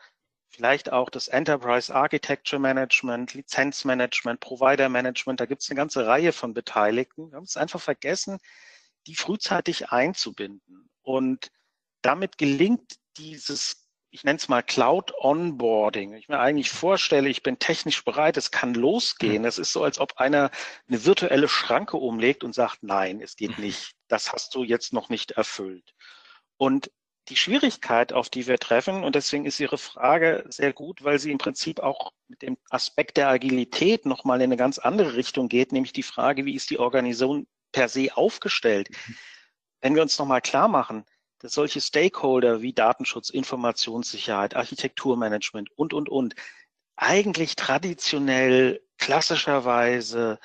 vielleicht 0.49 0.91
auch 0.91 1.09
das 1.09 1.27
Enterprise 1.27 1.93
Architecture 1.93 2.59
Management, 2.59 3.33
Lizenzmanagement, 3.33 4.39
Provider 4.41 4.89
Management, 4.89 5.39
da 5.39 5.45
gibt 5.45 5.61
es 5.61 5.69
eine 5.69 5.77
ganze 5.77 6.05
Reihe 6.05 6.33
von 6.33 6.53
Beteiligten. 6.53 7.31
Wir 7.31 7.37
haben 7.37 7.45
es 7.45 7.57
einfach 7.57 7.81
vergessen, 7.81 8.39
die 9.07 9.15
frühzeitig 9.15 9.89
einzubinden. 9.89 10.89
Und 11.01 11.51
damit 12.01 12.37
gelingt 12.37 12.97
dieses 13.17 13.88
ich 14.11 14.23
nenne 14.23 14.37
es 14.37 14.47
mal 14.47 14.63
Cloud 14.63 15.13
Onboarding. 15.19 16.13
Ich 16.13 16.29
mir 16.29 16.39
eigentlich 16.39 16.71
vorstelle, 16.71 17.29
ich 17.29 17.43
bin 17.43 17.59
technisch 17.59 18.03
bereit, 18.03 18.37
es 18.37 18.51
kann 18.51 18.73
losgehen. 18.73 19.45
Es 19.45 19.57
ist 19.57 19.71
so, 19.71 19.83
als 19.83 19.99
ob 19.99 20.17
einer 20.17 20.49
eine 20.87 21.05
virtuelle 21.05 21.47
Schranke 21.47 21.97
umlegt 21.97 22.43
und 22.43 22.55
sagt, 22.55 22.81
nein, 22.81 23.21
es 23.21 23.35
geht 23.35 23.57
mhm. 23.57 23.65
nicht. 23.65 23.95
Das 24.07 24.33
hast 24.33 24.55
du 24.55 24.63
jetzt 24.63 24.93
noch 24.93 25.09
nicht 25.09 25.31
erfüllt. 25.31 25.93
Und 26.57 26.91
die 27.27 27.35
Schwierigkeit, 27.35 28.11
auf 28.11 28.29
die 28.29 28.47
wir 28.47 28.57
treffen, 28.57 29.03
und 29.03 29.13
deswegen 29.13 29.45
ist 29.45 29.59
Ihre 29.59 29.77
Frage 29.77 30.43
sehr 30.49 30.73
gut, 30.73 31.03
weil 31.03 31.19
sie 31.19 31.31
im 31.31 31.37
Prinzip 31.37 31.79
auch 31.79 32.11
mit 32.27 32.41
dem 32.41 32.57
Aspekt 32.71 33.17
der 33.17 33.29
Agilität 33.29 34.07
nochmal 34.07 34.39
in 34.39 34.45
eine 34.45 34.57
ganz 34.57 34.79
andere 34.79 35.15
Richtung 35.15 35.47
geht, 35.47 35.71
nämlich 35.71 35.93
die 35.93 36.03
Frage, 36.03 36.45
wie 36.45 36.55
ist 36.55 36.71
die 36.71 36.79
Organisation 36.79 37.45
per 37.71 37.87
se 37.87 38.09
aufgestellt? 38.17 38.89
Mhm. 38.89 39.15
Wenn 39.81 39.95
wir 39.95 40.01
uns 40.01 40.17
nochmal 40.17 40.41
klar 40.41 40.67
machen, 40.67 41.05
dass 41.39 41.53
solche 41.53 41.81
Stakeholder 41.81 42.62
wie 42.62 42.74
Datenschutz, 42.74 43.29
Informationssicherheit, 43.29 44.55
Architekturmanagement 44.55 45.69
und, 45.77 45.93
und, 45.93 46.10
und 46.10 46.36
eigentlich 46.96 47.55
traditionell 47.55 48.81
klassischerweise 48.98 50.39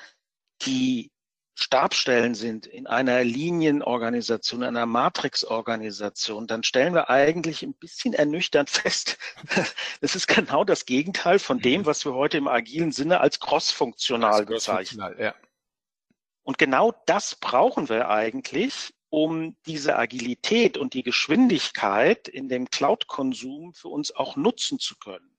die 0.61 1.11
Stabstellen 1.57 2.35
sind 2.35 2.65
in 2.65 2.85
einer 2.85 3.23
Linienorganisation, 3.23 4.63
einer 4.63 4.85
Matrixorganisation, 4.85 6.47
dann 6.47 6.63
stellen 6.63 6.93
wir 6.93 7.09
eigentlich 7.09 7.63
ein 7.63 7.73
bisschen 7.73 8.13
ernüchternd 8.13 8.69
fest, 8.69 9.17
das 10.01 10.15
ist 10.15 10.27
genau 10.27 10.65
das 10.65 10.85
Gegenteil 10.85 11.39
von 11.39 11.59
dem, 11.59 11.81
mhm. 11.81 11.85
was 11.85 12.03
wir 12.03 12.13
heute 12.13 12.37
im 12.37 12.49
agilen 12.49 12.91
Sinne 12.91 13.21
als 13.21 13.39
crossfunktional 13.39 14.45
bezeichnen. 14.45 15.15
Ja. 15.17 15.33
Und 16.43 16.57
genau 16.57 16.93
das 17.05 17.35
brauchen 17.35 17.87
wir 17.87 18.09
eigentlich, 18.09 18.93
um 19.09 19.55
diese 19.65 19.97
Agilität 19.97 20.77
und 20.77 20.93
die 20.93 21.03
Geschwindigkeit 21.03 22.27
in 22.27 22.49
dem 22.49 22.69
Cloud-Konsum 22.69 23.73
für 23.73 23.87
uns 23.87 24.15
auch 24.15 24.35
nutzen 24.35 24.79
zu 24.79 24.95
können. 24.97 25.37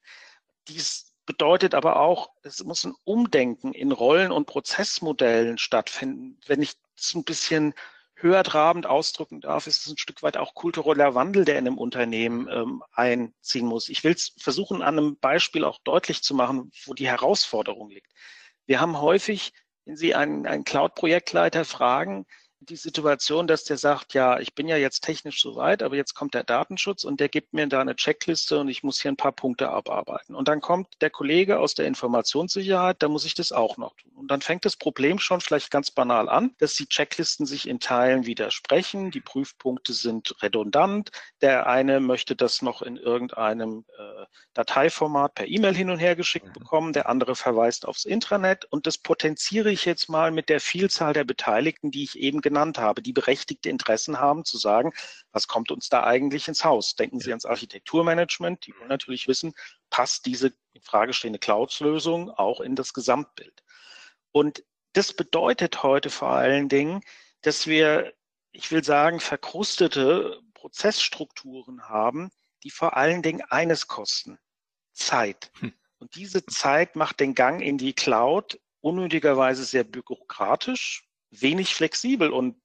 Dies 0.68 1.12
bedeutet 1.26 1.74
aber 1.74 2.00
auch, 2.00 2.30
es 2.42 2.62
muss 2.64 2.84
ein 2.84 2.94
Umdenken 3.04 3.72
in 3.72 3.92
Rollen- 3.92 4.32
und 4.32 4.46
Prozessmodellen 4.46 5.58
stattfinden. 5.58 6.38
Wenn 6.46 6.62
ich 6.62 6.74
das 6.96 7.14
ein 7.14 7.24
bisschen 7.24 7.74
höher 8.14 8.42
trabend 8.44 8.86
ausdrücken 8.86 9.40
darf, 9.40 9.66
ist 9.66 9.86
es 9.86 9.92
ein 9.92 9.98
Stück 9.98 10.22
weit 10.22 10.38
auch 10.38 10.54
kultureller 10.54 11.14
Wandel, 11.14 11.44
der 11.44 11.58
in 11.58 11.66
einem 11.66 11.76
Unternehmen 11.76 12.48
ähm, 12.48 12.82
einziehen 12.92 13.66
muss. 13.66 13.90
Ich 13.90 14.04
will 14.04 14.12
es 14.12 14.32
versuchen, 14.38 14.80
an 14.80 14.98
einem 14.98 15.18
Beispiel 15.18 15.64
auch 15.64 15.78
deutlich 15.84 16.22
zu 16.22 16.34
machen, 16.34 16.70
wo 16.86 16.94
die 16.94 17.08
Herausforderung 17.08 17.90
liegt. 17.90 18.12
Wir 18.64 18.80
haben 18.80 19.00
häufig, 19.00 19.52
wenn 19.84 19.96
Sie 19.96 20.14
einen, 20.14 20.46
einen 20.46 20.64
Cloud-Projektleiter 20.64 21.64
fragen, 21.66 22.24
die 22.60 22.76
Situation, 22.76 23.46
dass 23.46 23.64
der 23.64 23.76
sagt, 23.76 24.14
ja, 24.14 24.38
ich 24.38 24.54
bin 24.54 24.66
ja 24.66 24.76
jetzt 24.76 25.02
technisch 25.02 25.42
so 25.42 25.56
weit, 25.56 25.82
aber 25.82 25.96
jetzt 25.96 26.14
kommt 26.14 26.34
der 26.34 26.42
Datenschutz 26.42 27.04
und 27.04 27.20
der 27.20 27.28
gibt 27.28 27.52
mir 27.52 27.66
da 27.66 27.80
eine 27.80 27.94
Checkliste 27.94 28.58
und 28.58 28.68
ich 28.68 28.82
muss 28.82 29.00
hier 29.00 29.12
ein 29.12 29.16
paar 29.16 29.32
Punkte 29.32 29.68
abarbeiten. 29.68 30.34
Und 30.34 30.48
dann 30.48 30.60
kommt 30.60 30.88
der 31.00 31.10
Kollege 31.10 31.58
aus 31.58 31.74
der 31.74 31.86
Informationssicherheit, 31.86 32.96
da 33.00 33.08
muss 33.08 33.24
ich 33.24 33.34
das 33.34 33.52
auch 33.52 33.76
noch 33.76 33.94
tun. 33.96 34.12
Und 34.14 34.30
dann 34.30 34.40
fängt 34.40 34.64
das 34.64 34.76
Problem 34.76 35.18
schon 35.18 35.40
vielleicht 35.40 35.70
ganz 35.70 35.90
banal 35.90 36.28
an, 36.28 36.54
dass 36.58 36.74
die 36.74 36.88
Checklisten 36.88 37.44
sich 37.46 37.68
in 37.68 37.78
Teilen 37.78 38.26
widersprechen, 38.26 39.10
die 39.10 39.20
Prüfpunkte 39.20 39.92
sind 39.92 40.34
redundant, 40.42 41.10
der 41.42 41.66
eine 41.66 42.00
möchte 42.00 42.34
das 42.34 42.62
noch 42.62 42.80
in 42.80 42.96
irgendeinem 42.96 43.84
äh, 43.98 44.24
Dateiformat 44.54 45.34
per 45.34 45.46
E-Mail 45.46 45.74
hin 45.74 45.90
und 45.90 45.98
her 45.98 46.16
geschickt 46.16 46.46
mhm. 46.46 46.52
bekommen, 46.54 46.92
der 46.94 47.08
andere 47.08 47.36
verweist 47.36 47.86
aufs 47.86 48.06
Intranet 48.06 48.64
und 48.64 48.86
das 48.86 48.96
potenziere 48.96 49.70
ich 49.70 49.84
jetzt 49.84 50.08
mal 50.08 50.30
mit 50.30 50.48
der 50.48 50.60
Vielzahl 50.60 51.12
der 51.12 51.24
Beteiligten, 51.24 51.90
die 51.90 52.04
ich 52.04 52.18
eben 52.18 52.40
genannt 52.46 52.78
habe, 52.78 53.02
die 53.02 53.12
berechtigte 53.12 53.68
Interessen 53.68 54.20
haben 54.20 54.44
zu 54.44 54.56
sagen, 54.56 54.92
was 55.32 55.48
kommt 55.48 55.72
uns 55.72 55.88
da 55.88 56.04
eigentlich 56.04 56.46
ins 56.46 56.62
Haus? 56.62 56.94
Denken 56.94 57.18
Sie 57.18 57.30
ans 57.30 57.44
Architekturmanagement, 57.44 58.64
die 58.64 58.74
wollen 58.78 58.88
natürlich 58.88 59.26
wissen, 59.26 59.52
passt 59.90 60.26
diese 60.26 60.52
in 60.72 60.82
Frage 60.82 61.12
stehende 61.12 61.40
Clouds-Lösung 61.40 62.30
auch 62.30 62.60
in 62.60 62.76
das 62.76 62.92
Gesamtbild. 62.92 63.64
Und 64.30 64.62
das 64.92 65.12
bedeutet 65.12 65.82
heute 65.82 66.08
vor 66.08 66.28
allen 66.28 66.68
Dingen, 66.68 67.00
dass 67.42 67.66
wir, 67.66 68.14
ich 68.52 68.70
will 68.70 68.84
sagen, 68.84 69.18
verkrustete 69.18 70.40
Prozessstrukturen 70.54 71.88
haben, 71.88 72.30
die 72.62 72.70
vor 72.70 72.96
allen 72.96 73.22
Dingen 73.22 73.42
eines 73.48 73.88
kosten, 73.88 74.38
Zeit. 74.92 75.50
Hm. 75.58 75.74
Und 75.98 76.14
diese 76.14 76.46
Zeit 76.46 76.94
macht 76.94 77.18
den 77.18 77.34
Gang 77.34 77.60
in 77.60 77.78
die 77.78 77.92
Cloud 77.92 78.60
unnötigerweise 78.80 79.64
sehr 79.64 79.82
bürokratisch, 79.84 81.05
wenig 81.30 81.74
flexibel. 81.74 82.30
Und 82.30 82.56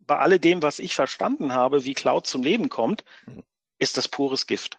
bei 0.00 0.18
alledem, 0.18 0.62
was 0.62 0.78
ich 0.78 0.94
verstanden 0.94 1.52
habe, 1.52 1.84
wie 1.84 1.94
Cloud 1.94 2.26
zum 2.26 2.42
Leben 2.42 2.68
kommt, 2.68 3.04
mhm. 3.26 3.42
ist 3.78 3.96
das 3.96 4.08
pures 4.08 4.46
Gift. 4.46 4.78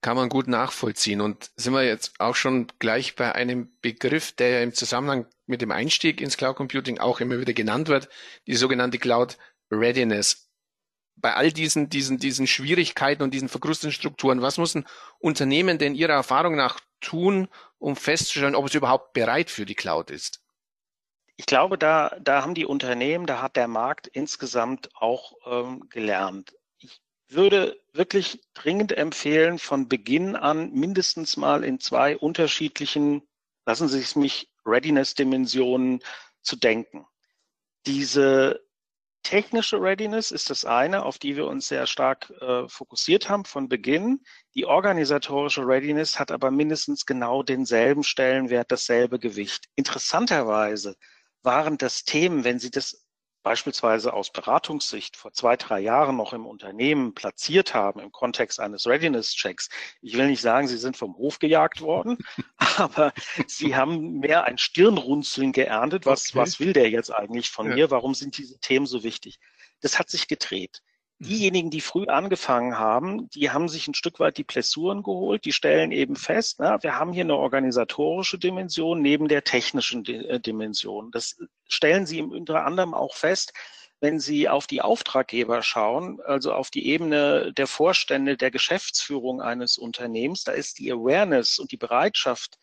Kann 0.00 0.16
man 0.16 0.28
gut 0.28 0.46
nachvollziehen. 0.46 1.20
Und 1.20 1.50
sind 1.56 1.72
wir 1.72 1.84
jetzt 1.84 2.20
auch 2.20 2.36
schon 2.36 2.68
gleich 2.78 3.16
bei 3.16 3.34
einem 3.34 3.76
Begriff, 3.80 4.32
der 4.32 4.50
ja 4.50 4.60
im 4.62 4.72
Zusammenhang 4.72 5.26
mit 5.46 5.60
dem 5.60 5.72
Einstieg 5.72 6.20
ins 6.20 6.36
Cloud 6.36 6.56
Computing 6.56 6.98
auch 6.98 7.20
immer 7.20 7.40
wieder 7.40 7.52
genannt 7.52 7.88
wird, 7.88 8.08
die 8.46 8.54
sogenannte 8.54 8.98
Cloud 8.98 9.36
Readiness. 9.70 10.50
Bei 11.16 11.34
all 11.34 11.50
diesen, 11.50 11.88
diesen, 11.88 12.18
diesen 12.18 12.46
Schwierigkeiten 12.46 13.24
und 13.24 13.34
diesen 13.34 13.48
verkrusteten 13.48 13.90
Strukturen, 13.90 14.40
was 14.40 14.56
muss 14.56 14.76
ein 14.76 14.86
Unternehmen 15.18 15.78
denn 15.78 15.96
Ihrer 15.96 16.12
Erfahrung 16.12 16.54
nach 16.54 16.78
tun, 17.00 17.48
um 17.78 17.96
festzustellen, 17.96 18.54
ob 18.54 18.66
es 18.66 18.74
überhaupt 18.74 19.14
bereit 19.14 19.50
für 19.50 19.66
die 19.66 19.74
Cloud 19.74 20.12
ist? 20.12 20.40
Ich 21.38 21.46
glaube, 21.46 21.78
da, 21.78 22.16
da 22.20 22.42
haben 22.42 22.54
die 22.54 22.66
Unternehmen, 22.66 23.24
da 23.24 23.40
hat 23.40 23.54
der 23.54 23.68
Markt 23.68 24.08
insgesamt 24.08 24.90
auch 24.96 25.34
ähm, 25.46 25.88
gelernt. 25.88 26.56
Ich 26.78 27.00
würde 27.28 27.80
wirklich 27.92 28.42
dringend 28.54 28.90
empfehlen, 28.90 29.60
von 29.60 29.88
Beginn 29.88 30.34
an 30.34 30.72
mindestens 30.72 31.36
mal 31.36 31.62
in 31.62 31.78
zwei 31.78 32.18
unterschiedlichen, 32.18 33.22
lassen 33.66 33.88
Sie 33.88 34.00
es 34.00 34.16
mich, 34.16 34.50
Readiness-Dimensionen 34.66 36.00
zu 36.42 36.56
denken. 36.56 37.06
Diese 37.86 38.60
technische 39.22 39.80
Readiness 39.80 40.32
ist 40.32 40.50
das 40.50 40.64
eine, 40.64 41.04
auf 41.04 41.18
die 41.18 41.36
wir 41.36 41.46
uns 41.46 41.68
sehr 41.68 41.86
stark 41.86 42.30
äh, 42.40 42.68
fokussiert 42.68 43.28
haben 43.28 43.44
von 43.44 43.68
Beginn. 43.68 44.24
Die 44.56 44.66
organisatorische 44.66 45.64
Readiness 45.64 46.18
hat 46.18 46.32
aber 46.32 46.50
mindestens 46.50 47.06
genau 47.06 47.44
denselben 47.44 48.02
Stellenwert, 48.02 48.72
dasselbe 48.72 49.20
Gewicht. 49.20 49.66
Interessanterweise 49.76 50.96
waren 51.42 51.78
das 51.78 52.04
Themen, 52.04 52.44
wenn 52.44 52.58
Sie 52.58 52.70
das 52.70 53.08
beispielsweise 53.42 54.12
aus 54.12 54.30
Beratungssicht 54.30 55.16
vor 55.16 55.32
zwei, 55.32 55.56
drei 55.56 55.80
Jahren 55.80 56.16
noch 56.16 56.32
im 56.32 56.44
Unternehmen 56.44 57.14
platziert 57.14 57.72
haben 57.72 58.00
im 58.00 58.12
Kontext 58.12 58.60
eines 58.60 58.86
Readiness-Checks. 58.86 59.70
Ich 60.02 60.16
will 60.16 60.26
nicht 60.26 60.42
sagen, 60.42 60.68
Sie 60.68 60.76
sind 60.76 60.96
vom 60.96 61.16
Hof 61.16 61.38
gejagt 61.38 61.80
worden, 61.80 62.18
aber 62.56 63.12
Sie 63.46 63.74
haben 63.74 64.18
mehr 64.18 64.44
ein 64.44 64.58
Stirnrunzeln 64.58 65.52
geerntet. 65.52 66.04
Was, 66.04 66.30
okay. 66.30 66.38
was 66.38 66.60
will 66.60 66.72
der 66.72 66.90
jetzt 66.90 67.10
eigentlich 67.10 67.50
von 67.50 67.68
ja. 67.70 67.74
mir? 67.74 67.90
Warum 67.90 68.14
sind 68.14 68.36
diese 68.36 68.58
Themen 68.58 68.86
so 68.86 69.02
wichtig? 69.02 69.38
Das 69.80 69.98
hat 69.98 70.10
sich 70.10 70.28
gedreht. 70.28 70.82
Mhm. 71.18 71.26
Diejenigen, 71.26 71.70
die 71.70 71.80
früh 71.80 72.06
angefangen 72.06 72.78
haben, 72.78 73.28
die 73.30 73.50
haben 73.50 73.68
sich 73.68 73.88
ein 73.88 73.94
Stück 73.94 74.20
weit 74.20 74.38
die 74.38 74.44
Plessuren 74.44 75.02
geholt. 75.02 75.44
Die 75.44 75.52
stellen 75.52 75.92
eben 75.92 76.16
fest, 76.16 76.56
na, 76.58 76.82
wir 76.82 76.96
haben 76.98 77.12
hier 77.12 77.24
eine 77.24 77.36
organisatorische 77.36 78.38
Dimension 78.38 79.02
neben 79.02 79.28
der 79.28 79.44
technischen 79.44 80.04
äh, 80.06 80.40
Dimension. 80.40 81.10
Das 81.10 81.36
stellen 81.68 82.06
sie 82.06 82.22
unter 82.22 82.64
anderem 82.64 82.94
auch 82.94 83.14
fest, 83.14 83.52
wenn 84.00 84.20
Sie 84.20 84.48
auf 84.48 84.66
die 84.66 84.80
Auftraggeber 84.80 85.62
schauen, 85.62 86.20
also 86.24 86.52
auf 86.52 86.70
die 86.70 86.86
Ebene 86.86 87.52
der 87.52 87.66
Vorstände, 87.66 88.36
der 88.36 88.50
Geschäftsführung 88.50 89.42
eines 89.42 89.76
Unternehmens, 89.76 90.44
da 90.44 90.52
ist 90.52 90.78
die 90.78 90.92
Awareness 90.92 91.58
und 91.58 91.72
die 91.72 91.76
Bereitschaft, 91.76 92.58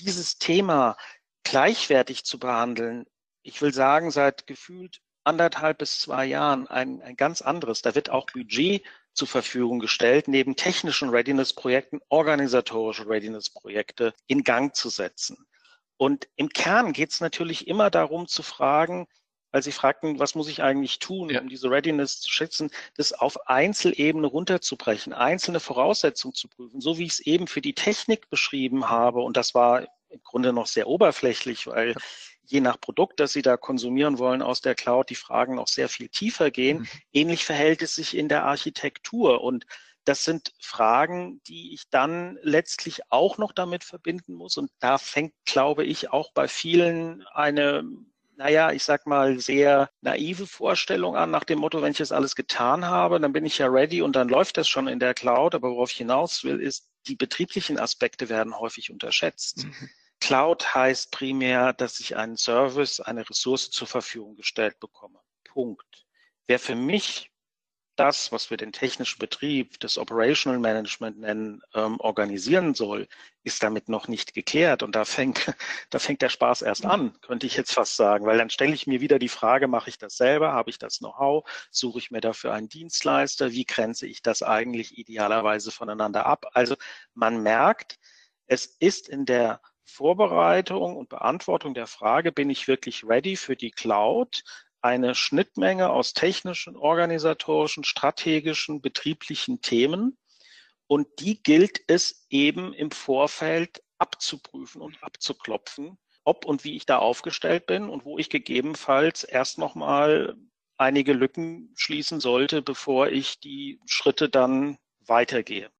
dieses 0.00 0.38
Thema 0.38 0.96
gleichwertig 1.44 2.24
zu 2.24 2.38
behandeln, 2.38 3.06
ich 3.42 3.62
will 3.62 3.72
sagen, 3.72 4.10
seit 4.10 4.46
gefühlt 4.46 5.00
anderthalb 5.24 5.78
bis 5.78 6.00
zwei 6.00 6.26
Jahren 6.26 6.66
ein, 6.66 7.02
ein 7.02 7.16
ganz 7.16 7.42
anderes. 7.42 7.82
Da 7.82 7.94
wird 7.94 8.10
auch 8.10 8.26
Budget 8.26 8.82
zur 9.12 9.28
Verfügung 9.28 9.78
gestellt, 9.80 10.28
neben 10.28 10.56
technischen 10.56 11.10
Readiness-Projekten 11.10 12.00
organisatorische 12.08 13.08
Readiness-Projekte 13.08 14.14
in 14.26 14.44
Gang 14.44 14.74
zu 14.74 14.88
setzen. 14.88 15.46
Und 15.96 16.28
im 16.36 16.48
Kern 16.48 16.92
geht 16.92 17.10
es 17.10 17.20
natürlich 17.20 17.68
immer 17.68 17.90
darum 17.90 18.26
zu 18.26 18.42
fragen, 18.42 19.06
weil 19.52 19.62
Sie 19.62 19.72
fragten, 19.72 20.18
was 20.18 20.34
muss 20.34 20.48
ich 20.48 20.62
eigentlich 20.62 20.98
tun, 20.98 21.28
ja. 21.28 21.40
um 21.40 21.48
diese 21.48 21.70
Readiness 21.70 22.20
zu 22.20 22.30
schätzen, 22.30 22.70
das 22.96 23.12
auf 23.12 23.48
Einzelebene 23.48 24.26
runterzubrechen, 24.26 25.12
einzelne 25.12 25.60
Voraussetzungen 25.60 26.34
zu 26.34 26.48
prüfen, 26.48 26.80
so 26.80 26.98
wie 26.98 27.04
ich 27.04 27.12
es 27.12 27.20
eben 27.20 27.46
für 27.46 27.60
die 27.60 27.74
Technik 27.74 28.30
beschrieben 28.30 28.88
habe. 28.88 29.20
Und 29.20 29.36
das 29.36 29.54
war 29.54 29.82
im 30.08 30.22
Grunde 30.22 30.52
noch 30.52 30.66
sehr 30.66 30.86
oberflächlich, 30.86 31.66
weil 31.66 31.94
je 32.50 32.60
nach 32.60 32.80
Produkt, 32.80 33.20
das 33.20 33.32
Sie 33.32 33.42
da 33.42 33.56
konsumieren 33.56 34.18
wollen 34.18 34.42
aus 34.42 34.60
der 34.60 34.74
Cloud, 34.74 35.10
die 35.10 35.14
Fragen 35.14 35.54
noch 35.54 35.68
sehr 35.68 35.88
viel 35.88 36.08
tiefer 36.08 36.50
gehen. 36.50 36.78
Mhm. 36.80 36.88
Ähnlich 37.12 37.44
verhält 37.44 37.82
es 37.82 37.94
sich 37.94 38.16
in 38.16 38.28
der 38.28 38.44
Architektur. 38.44 39.42
Und 39.42 39.66
das 40.04 40.24
sind 40.24 40.52
Fragen, 40.60 41.40
die 41.46 41.74
ich 41.74 41.88
dann 41.90 42.38
letztlich 42.42 43.00
auch 43.10 43.38
noch 43.38 43.52
damit 43.52 43.84
verbinden 43.84 44.34
muss. 44.34 44.56
Und 44.56 44.70
da 44.80 44.98
fängt, 44.98 45.34
glaube 45.44 45.84
ich, 45.84 46.10
auch 46.10 46.32
bei 46.32 46.48
vielen 46.48 47.24
eine 47.32 47.84
naja, 48.40 48.72
ich 48.72 48.84
sag 48.84 49.06
mal, 49.06 49.38
sehr 49.38 49.90
naive 50.00 50.46
Vorstellung 50.46 51.14
an, 51.14 51.30
nach 51.30 51.44
dem 51.44 51.58
Motto, 51.58 51.82
wenn 51.82 51.92
ich 51.92 51.98
das 51.98 52.10
alles 52.10 52.34
getan 52.34 52.86
habe, 52.86 53.20
dann 53.20 53.34
bin 53.34 53.44
ich 53.44 53.58
ja 53.58 53.66
ready 53.66 54.00
und 54.00 54.16
dann 54.16 54.30
läuft 54.30 54.56
das 54.56 54.66
schon 54.66 54.88
in 54.88 54.98
der 54.98 55.12
Cloud. 55.12 55.54
Aber 55.54 55.70
worauf 55.70 55.90
ich 55.90 55.98
hinaus 55.98 56.42
will, 56.42 56.58
ist, 56.58 56.88
die 57.06 57.16
betrieblichen 57.16 57.78
Aspekte 57.78 58.30
werden 58.30 58.58
häufig 58.58 58.90
unterschätzt. 58.90 59.66
Mhm. 59.66 59.90
Cloud 60.20 60.74
heißt 60.74 61.10
primär, 61.10 61.72
dass 61.72 61.98
ich 62.00 62.16
einen 62.16 62.36
Service, 62.36 63.00
eine 63.00 63.28
Ressource 63.28 63.70
zur 63.70 63.88
Verfügung 63.88 64.36
gestellt 64.36 64.78
bekomme. 64.78 65.18
Punkt. 65.44 66.06
Wer 66.46 66.58
für 66.58 66.74
mich 66.74 67.30
das, 68.00 68.32
was 68.32 68.48
wir 68.48 68.56
den 68.56 68.72
technischen 68.72 69.18
Betrieb, 69.18 69.78
das 69.80 69.98
Operational 69.98 70.58
Management 70.58 71.18
nennen, 71.18 71.60
ähm, 71.74 72.00
organisieren 72.00 72.74
soll, 72.74 73.06
ist 73.42 73.62
damit 73.62 73.90
noch 73.90 74.08
nicht 74.08 74.32
geklärt. 74.32 74.82
Und 74.82 74.96
da 74.96 75.04
fängt, 75.04 75.54
da 75.90 75.98
fängt 75.98 76.22
der 76.22 76.30
Spaß 76.30 76.62
erst 76.62 76.86
an, 76.86 77.20
könnte 77.20 77.46
ich 77.46 77.56
jetzt 77.56 77.72
fast 77.72 77.96
sagen, 77.96 78.24
weil 78.24 78.38
dann 78.38 78.48
stelle 78.48 78.72
ich 78.72 78.86
mir 78.86 79.02
wieder 79.02 79.18
die 79.18 79.28
Frage, 79.28 79.68
mache 79.68 79.90
ich 79.90 79.98
das 79.98 80.16
selber? 80.16 80.52
Habe 80.52 80.70
ich 80.70 80.78
das 80.78 80.98
Know-how? 80.98 81.44
Suche 81.70 81.98
ich 81.98 82.10
mir 82.10 82.22
dafür 82.22 82.54
einen 82.54 82.70
Dienstleister? 82.70 83.52
Wie 83.52 83.66
grenze 83.66 84.06
ich 84.06 84.22
das 84.22 84.42
eigentlich 84.42 84.96
idealerweise 84.96 85.70
voneinander 85.70 86.24
ab? 86.24 86.46
Also 86.52 86.76
man 87.12 87.42
merkt, 87.42 87.98
es 88.46 88.64
ist 88.64 89.10
in 89.10 89.26
der 89.26 89.60
Vorbereitung 89.90 90.96
und 90.96 91.08
Beantwortung 91.08 91.74
der 91.74 91.86
Frage, 91.86 92.32
bin 92.32 92.48
ich 92.50 92.68
wirklich 92.68 93.04
ready 93.04 93.36
für 93.36 93.56
die 93.56 93.70
Cloud? 93.70 94.42
Eine 94.80 95.14
Schnittmenge 95.14 95.90
aus 95.90 96.14
technischen, 96.14 96.76
organisatorischen, 96.76 97.84
strategischen, 97.84 98.80
betrieblichen 98.80 99.60
Themen. 99.60 100.16
Und 100.86 101.06
die 101.18 101.42
gilt 101.42 101.82
es 101.86 102.26
eben 102.30 102.72
im 102.72 102.90
Vorfeld 102.90 103.82
abzuprüfen 103.98 104.80
und 104.80 105.02
abzuklopfen, 105.02 105.98
ob 106.24 106.44
und 106.46 106.64
wie 106.64 106.76
ich 106.76 106.86
da 106.86 106.98
aufgestellt 106.98 107.66
bin 107.66 107.88
und 107.88 108.04
wo 108.04 108.18
ich 108.18 108.30
gegebenenfalls 108.30 109.24
erst 109.24 109.58
nochmal 109.58 110.36
einige 110.78 111.12
Lücken 111.12 111.72
schließen 111.76 112.20
sollte, 112.20 112.62
bevor 112.62 113.08
ich 113.08 113.38
die 113.38 113.80
Schritte 113.86 114.30
dann 114.30 114.78
weitergehe. 115.06 115.70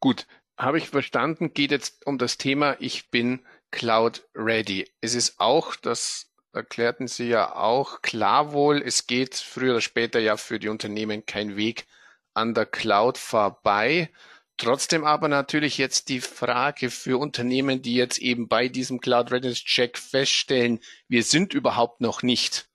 Gut, 0.00 0.26
habe 0.58 0.78
ich 0.78 0.88
verstanden, 0.88 1.54
geht 1.54 1.70
jetzt 1.70 2.04
um 2.06 2.18
das 2.18 2.36
Thema, 2.36 2.76
ich 2.80 3.10
bin 3.10 3.40
Cloud 3.70 4.24
ready. 4.34 4.90
Es 5.00 5.14
ist 5.14 5.38
auch, 5.38 5.76
das 5.76 6.30
erklärten 6.52 7.06
Sie 7.06 7.28
ja 7.28 7.54
auch, 7.54 8.02
klar 8.02 8.52
wohl, 8.52 8.82
es 8.82 9.06
geht 9.06 9.36
früher 9.36 9.72
oder 9.72 9.80
später 9.80 10.18
ja 10.18 10.36
für 10.36 10.58
die 10.58 10.68
Unternehmen 10.68 11.24
kein 11.24 11.56
Weg 11.56 11.86
an 12.34 12.54
der 12.54 12.66
Cloud 12.66 13.18
vorbei. 13.18 14.10
Trotzdem 14.56 15.04
aber 15.04 15.28
natürlich 15.28 15.78
jetzt 15.78 16.08
die 16.08 16.20
Frage 16.20 16.90
für 16.90 17.18
Unternehmen, 17.18 17.80
die 17.80 17.94
jetzt 17.94 18.18
eben 18.18 18.48
bei 18.48 18.68
diesem 18.68 19.00
Cloud 19.00 19.30
Readiness 19.30 19.62
Check 19.62 19.96
feststellen, 19.96 20.80
wir 21.06 21.22
sind 21.22 21.54
überhaupt 21.54 22.00
noch 22.00 22.24
nicht 22.24 22.68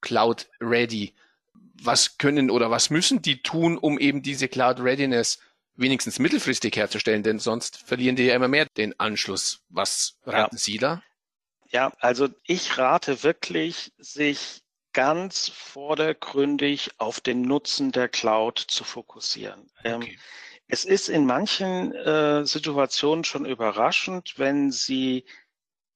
Cloud 0.00 0.48
ready. 0.60 1.14
Was 1.74 2.16
können 2.16 2.50
oder 2.50 2.70
was 2.70 2.88
müssen 2.88 3.20
die 3.20 3.42
tun, 3.42 3.76
um 3.76 3.98
eben 3.98 4.22
diese 4.22 4.48
Cloud 4.48 4.80
Readiness 4.80 5.38
wenigstens 5.78 6.18
mittelfristig 6.18 6.76
herzustellen, 6.76 7.22
denn 7.22 7.38
sonst 7.38 7.78
verlieren 7.78 8.16
die 8.16 8.24
ja 8.24 8.34
immer 8.34 8.48
mehr 8.48 8.66
den 8.76 8.98
Anschluss. 9.00 9.62
Was 9.68 10.18
raten 10.24 10.56
ja. 10.56 10.60
Sie 10.60 10.78
da? 10.78 11.02
Ja, 11.70 11.92
also 12.00 12.28
ich 12.44 12.78
rate 12.78 13.22
wirklich, 13.22 13.92
sich 13.98 14.62
ganz 14.92 15.48
vordergründig 15.48 16.90
auf 16.98 17.20
den 17.20 17.42
Nutzen 17.42 17.92
der 17.92 18.08
Cloud 18.08 18.58
zu 18.58 18.84
fokussieren. 18.84 19.70
Ähm, 19.84 20.02
okay. 20.02 20.18
es 20.66 20.84
ist 20.84 21.08
in 21.08 21.26
manchen 21.26 21.94
äh, 21.94 22.44
Situationen 22.44 23.24
schon 23.24 23.44
überraschend, 23.44 24.34
wenn 24.38 24.72
Sie 24.72 25.24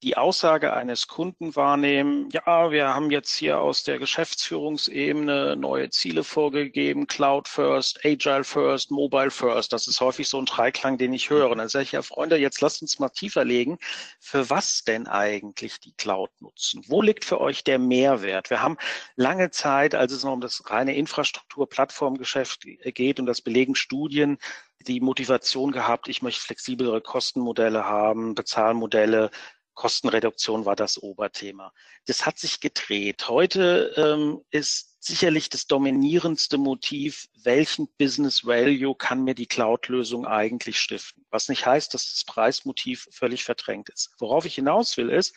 die 0.03 0.17
Aussage 0.17 0.73
eines 0.73 1.07
Kunden 1.07 1.55
wahrnehmen, 1.55 2.29
ja, 2.33 2.73
wir 2.73 2.89
haben 2.89 3.11
jetzt 3.13 3.35
hier 3.37 3.61
aus 3.61 3.85
der 3.85 4.01
Geschäftsführungsebene 4.01 5.55
neue 5.57 5.91
Ziele 5.91 6.25
vorgegeben, 6.25 7.07
Cloud 7.07 7.47
First, 7.47 8.05
Agile 8.05 8.43
First, 8.43 8.91
Mobile 8.91 9.31
First. 9.31 9.73
Das 9.73 9.87
ist 9.87 10.01
häufig 10.01 10.29
so 10.29 10.39
ein 10.39 10.47
Dreiklang, 10.47 10.99
den 10.99 11.13
ich 11.13 11.31
höre. 11.31 11.51
Und 11.51 11.59
dann 11.59 11.69
sage 11.69 11.85
ich, 11.85 11.93
ja, 11.93 12.03
Freunde, 12.03 12.37
jetzt 12.37 12.61
lasst 12.61 12.83
uns 12.83 12.99
mal 12.99 13.11
tiefer 13.11 13.45
legen. 13.45 13.79
Für 14.19 14.51
was 14.51 14.83
denn 14.83 15.07
eigentlich 15.07 15.79
die 15.79 15.93
Cloud 15.93 16.31
nutzen? 16.41 16.83
Wo 16.89 17.01
liegt 17.01 17.25
für 17.25 17.41
euch 17.41 17.63
der 17.63 17.79
Mehrwert? 17.79 18.51
Wir 18.51 18.61
haben 18.61 18.79
lange 19.15 19.51
Zeit, 19.51 19.95
als 19.95 20.13
es 20.13 20.25
noch 20.25 20.33
um 20.33 20.41
das 20.41 20.69
reine 20.69 20.97
Infrastruktur-Plattformgeschäft 20.97 22.65
geht 22.83 23.21
und 23.21 23.27
das 23.27 23.41
belegen 23.41 23.77
Studien, 23.77 24.39
die 24.81 25.01
Motivation 25.01 25.71
gehabt, 25.71 26.09
ich 26.09 26.23
möchte 26.23 26.41
flexiblere 26.41 27.01
Kostenmodelle 27.01 27.85
haben, 27.85 28.35
Bezahlmodelle, 28.35 29.31
Kostenreduktion 29.75 30.65
war 30.65 30.77
das 30.77 31.03
Oberthema. 31.03 31.73
Das 32.07 32.27
hat 32.27 32.39
sich 32.39 32.61
gedreht. 32.61 33.29
Heute 33.29 33.93
ähm, 33.97 34.43
ist 34.51 35.03
sicherlich 35.03 35.49
das 35.49 35.67
dominierendste 35.67 36.59
Motiv, 36.59 37.29
welchen 37.43 37.89
Business 37.99 38.45
Value 38.47 38.95
kann 38.95 39.25
mir 39.25 39.35
die 39.35 39.47
Cloud-Lösung 39.47 40.27
eigentlich 40.27 40.79
stiften. 40.79 41.25
Was 41.31 41.49
nicht 41.49 41.67
heißt, 41.67 41.93
dass 41.95 42.13
das 42.13 42.25
Preismotiv 42.25 43.09
völlig 43.11 43.45
verdrängt 43.45 43.89
ist. 43.89 44.15
Worauf 44.19 44.45
ich 44.45 44.55
hinaus 44.55 44.97
will, 44.97 45.11
ist, 45.11 45.35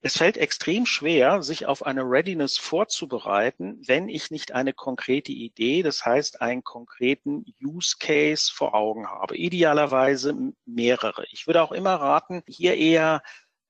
es 0.00 0.16
fällt 0.16 0.36
extrem 0.36 0.86
schwer, 0.86 1.42
sich 1.42 1.66
auf 1.66 1.84
eine 1.84 2.02
Readiness 2.02 2.56
vorzubereiten, 2.56 3.82
wenn 3.84 4.08
ich 4.08 4.30
nicht 4.30 4.52
eine 4.52 4.72
konkrete 4.72 5.32
Idee, 5.32 5.82
das 5.82 6.06
heißt 6.06 6.40
einen 6.40 6.62
konkreten 6.62 7.44
Use 7.60 7.96
Case 7.98 8.52
vor 8.54 8.76
Augen 8.76 9.08
habe. 9.08 9.36
Idealerweise 9.36 10.36
mehrere. 10.66 11.26
Ich 11.32 11.48
würde 11.48 11.62
auch 11.62 11.72
immer 11.72 11.96
raten, 11.96 12.44
hier 12.46 12.76
eher 12.76 13.22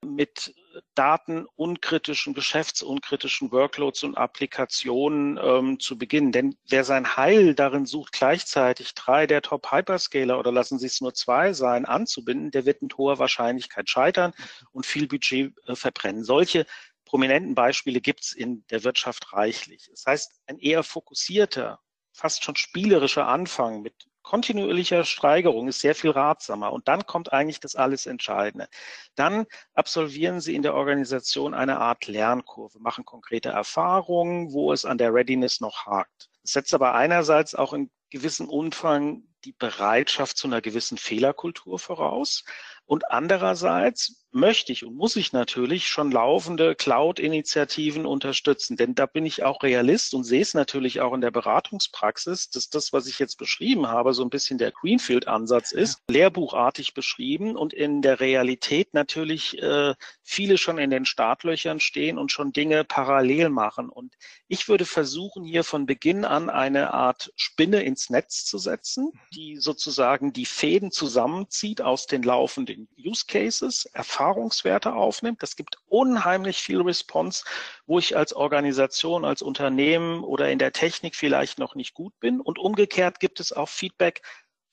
mit 0.05 0.55
datenunkritischen, 0.95 2.35
geschäftsunkritischen 2.35 3.51
Workloads 3.51 4.05
und 4.05 4.17
Applikationen 4.17 5.39
ähm, 5.43 5.81
zu 5.81 5.99
beginnen. 5.99 6.33
Denn 6.33 6.57
wer 6.69 6.85
sein 6.85 7.17
Heil 7.17 7.55
darin 7.55 7.87
sucht, 7.87 8.13
gleichzeitig 8.13 8.95
drei 8.95 9.27
der 9.27 9.43
Top-Hyperscaler 9.43 10.39
oder 10.39 10.53
lassen 10.53 10.79
Sie 10.79 10.87
es 10.87 11.01
nur 11.01 11.15
zwei 11.15 11.53
sein, 11.53 11.85
anzubinden, 11.85 12.51
der 12.51 12.65
wird 12.65 12.83
mit 12.83 12.97
hoher 12.97 13.19
Wahrscheinlichkeit 13.19 13.89
scheitern 13.89 14.33
und 14.73 14.87
viel 14.87 15.09
Budget 15.09 15.55
äh, 15.67 15.75
verbrennen. 15.75 16.25
Solche 16.25 16.67
prominenten 17.05 17.55
Beispiele 17.55 18.01
gibt 18.01 18.23
es 18.23 18.33
in 18.33 18.65
der 18.71 18.85
Wirtschaft 18.85 19.33
reichlich. 19.33 19.89
Das 19.91 20.05
heißt, 20.07 20.33
ein 20.47 20.59
eher 20.59 20.83
fokussierter, 20.83 21.81
fast 22.13 22.45
schon 22.45 22.57
spielerischer 22.57 23.27
Anfang 23.27 23.83
mit 23.83 23.95
kontinuierlicher 24.29 25.05
Steigerung 25.05 25.69
ist 25.69 25.81
sehr 25.81 25.95
viel 25.95 26.11
ratsamer. 26.11 26.71
Und 26.71 26.87
dann 26.87 27.07
kommt 27.07 27.33
eigentlich 27.33 27.61
das 27.61 27.77
alles 27.77 28.05
Entscheidende. 28.05 28.69
Dann 29.15 29.47
absolvieren 29.73 30.43
Sie 30.43 30.55
in 30.55 30.61
der 30.61 30.75
Organisation 30.75 31.55
eine 31.55 31.79
Art 31.79 32.07
Lernkurve, 32.09 32.79
machen 32.79 33.07
konkrete 33.07 33.49
Erfahrungen, 33.49 34.53
wo 34.53 34.71
es 34.71 34.85
an 34.85 34.99
der 34.99 35.15
Readiness 35.15 35.63
noch 35.63 35.87
hakt. 35.87 36.29
Das 36.43 36.53
setzt 36.53 36.75
aber 36.75 36.95
einerseits 36.95 37.55
auch 37.55 37.73
in 37.73 37.91
gewissem 38.11 38.51
Umfang 38.51 39.23
die 39.45 39.53
Bereitschaft 39.53 40.37
zu 40.37 40.47
einer 40.47 40.61
gewissen 40.61 40.99
Fehlerkultur 40.99 41.79
voraus. 41.79 42.45
Und 42.85 43.11
andererseits 43.11 44.27
möchte 44.31 44.73
ich 44.73 44.85
und 44.85 44.95
muss 44.95 45.17
ich 45.17 45.33
natürlich 45.33 45.89
schon 45.89 46.11
laufende 46.11 46.75
Cloud-Initiativen 46.75 48.05
unterstützen, 48.05 48.77
denn 48.77 48.95
da 48.95 49.07
bin 49.07 49.25
ich 49.25 49.43
auch 49.43 49.63
Realist 49.63 50.13
und 50.15 50.25
sehe 50.25 50.43
es 50.43 50.55
natürlich 50.55 51.01
auch 51.01 51.15
in 51.15 51.21
der 51.21 51.31
Beratungspraxis, 51.31 52.51
dass 52.51 52.69
das, 52.69 52.93
was 52.93 53.07
ich 53.07 53.19
jetzt 53.19 53.39
beschrieben 53.39 53.89
habe, 53.89 54.13
so 54.13 54.23
ein 54.23 54.31
bisschen 54.31 54.59
der 54.59 54.71
Greenfield-Ansatz 54.71 55.73
ist, 55.73 56.01
ja. 56.11 56.15
lehrbuchartig 56.15 56.93
beschrieben 56.93 57.57
und 57.57 57.73
in 57.73 58.03
der 58.03 58.21
Realität 58.21 58.93
natürlich 58.93 59.63
äh, 59.63 59.95
viele 60.23 60.59
schon 60.59 60.79
in 60.79 60.91
den 60.91 61.07
Startlöchern 61.07 61.81
stehen 61.81 62.19
und 62.19 62.31
schon 62.31 62.53
Dinge 62.53 62.85
parallel 62.85 63.49
machen. 63.49 63.89
Und 63.89 64.15
ich 64.47 64.69
würde 64.69 64.85
versuchen, 64.85 65.45
hier 65.45 65.65
von 65.65 65.87
Beginn 65.87 66.25
an 66.25 66.51
eine 66.51 66.93
Art 66.93 67.33
Spinne 67.37 67.83
ins 67.83 68.11
Netz 68.11 68.45
zu 68.45 68.59
setzen, 68.59 69.13
die 69.35 69.57
sozusagen 69.57 70.33
die 70.35 70.47
Fäden 70.47 70.91
zusammenzieht 70.91 71.81
aus 71.81 72.07
den 72.07 72.23
laufenden 72.23 72.89
Use 72.99 73.25
Cases, 73.27 73.89
Erfahrungswerte 74.29 74.93
aufnimmt. 74.93 75.43
Das 75.43 75.57
gibt 75.57 75.79
unheimlich 75.87 76.59
viel 76.59 76.83
Response, 76.83 77.45
wo 77.87 77.99
ich 77.99 78.17
als 78.17 78.35
Organisation, 78.35 79.25
als 79.25 79.41
Unternehmen 79.41 80.23
oder 80.23 80.51
in 80.51 80.59
der 80.59 80.73
Technik 80.73 81.17
vielleicht 81.17 81.59
noch 81.59 81.75
nicht 81.75 81.95
gut 81.95 82.19
bin. 82.21 82.41
Und 82.41 82.59
umgekehrt 82.59 83.21
gibt 83.21 83.41
es 83.41 83.53
auch 83.53 83.69
Feedback, 83.69 84.21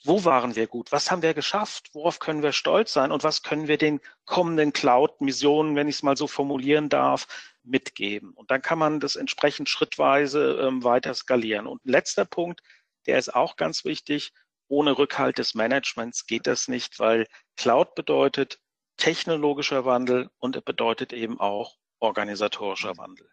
wo 0.04 0.26
waren 0.26 0.56
wir 0.56 0.68
gut? 0.68 0.92
Was 0.92 1.10
haben 1.10 1.22
wir 1.22 1.34
geschafft? 1.34 1.90
Worauf 1.94 2.20
können 2.20 2.44
wir 2.44 2.52
stolz 2.52 2.92
sein? 2.94 3.12
Und 3.12 3.24
was 3.24 3.44
können 3.44 3.68
wir 3.68 3.78
den 3.78 4.02
kommenden 4.26 4.74
Cloud-Missionen, 4.74 5.76
wenn 5.76 5.88
ich 5.88 5.96
es 5.96 6.04
mal 6.04 6.18
so 6.18 6.28
formulieren 6.28 6.90
darf, 6.90 7.26
mitgeben? 7.64 8.32
Und 8.34 8.52
dann 8.52 8.62
kann 8.62 8.78
man 8.78 9.00
das 9.00 9.16
entsprechend 9.16 9.70
schrittweise 9.70 10.60
ähm, 10.62 10.84
weiter 10.84 11.14
skalieren. 11.14 11.66
Und 11.66 11.82
letzter 11.86 12.26
Punkt, 12.26 12.62
der 13.08 13.18
ist 13.18 13.34
auch 13.34 13.56
ganz 13.56 13.86
wichtig 13.86 14.34
ohne 14.68 14.98
Rückhalt 14.98 15.38
des 15.38 15.54
Managements 15.54 16.26
geht 16.26 16.48
das 16.48 16.68
nicht, 16.68 17.00
weil 17.00 17.28
Cloud 17.56 17.96
bedeutet 17.96 18.60
technologischer 18.98 19.86
Wandel 19.86 20.30
und 20.40 20.56
er 20.56 20.62
bedeutet 20.62 21.14
eben 21.14 21.40
auch 21.40 21.78
organisatorischer 22.00 22.98
Wandel 22.98 23.30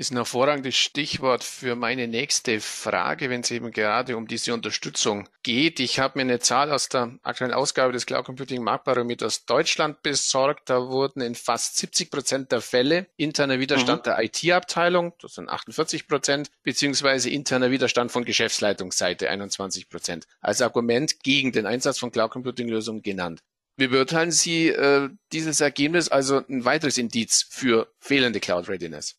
ist 0.00 0.12
ein 0.12 0.16
hervorragendes 0.16 0.76
Stichwort 0.76 1.44
für 1.44 1.76
meine 1.76 2.08
nächste 2.08 2.60
Frage, 2.60 3.28
wenn 3.28 3.42
es 3.42 3.50
eben 3.50 3.70
gerade 3.70 4.16
um 4.16 4.26
diese 4.26 4.54
Unterstützung 4.54 5.28
geht. 5.42 5.78
Ich 5.78 5.98
habe 5.98 6.18
mir 6.18 6.22
eine 6.22 6.38
Zahl 6.38 6.72
aus 6.72 6.88
der 6.88 7.18
aktuellen 7.22 7.52
Ausgabe 7.52 7.92
des 7.92 8.06
Cloud 8.06 8.24
Computing 8.24 8.62
Marktbarometers 8.62 9.44
Deutschland 9.44 10.02
besorgt. 10.02 10.70
Da 10.70 10.88
wurden 10.88 11.20
in 11.20 11.34
fast 11.34 11.76
70 11.76 12.10
Prozent 12.10 12.50
der 12.50 12.62
Fälle 12.62 13.08
interner 13.18 13.60
Widerstand 13.60 14.06
mhm. 14.06 14.10
der 14.10 14.24
IT-Abteilung, 14.24 15.12
das 15.20 15.34
sind 15.34 15.50
48 15.50 16.08
Prozent, 16.08 16.50
beziehungsweise 16.62 17.28
interner 17.28 17.70
Widerstand 17.70 18.10
von 18.10 18.24
Geschäftsleitungsseite 18.24 19.28
21 19.28 19.90
Prozent, 19.90 20.26
als 20.40 20.62
Argument 20.62 21.22
gegen 21.22 21.52
den 21.52 21.66
Einsatz 21.66 21.98
von 21.98 22.10
Cloud 22.10 22.30
Computing 22.30 22.70
Lösungen 22.70 23.02
genannt. 23.02 23.42
Wie 23.80 23.88
beurteilen 23.88 24.30
Sie 24.30 24.68
äh, 24.68 25.08
dieses 25.32 25.62
Ergebnis 25.62 26.10
also 26.10 26.42
ein 26.50 26.66
weiteres 26.66 26.98
Indiz 26.98 27.46
für 27.48 27.90
fehlende 27.98 28.38
Cloud 28.38 28.68
Readiness? 28.68 29.16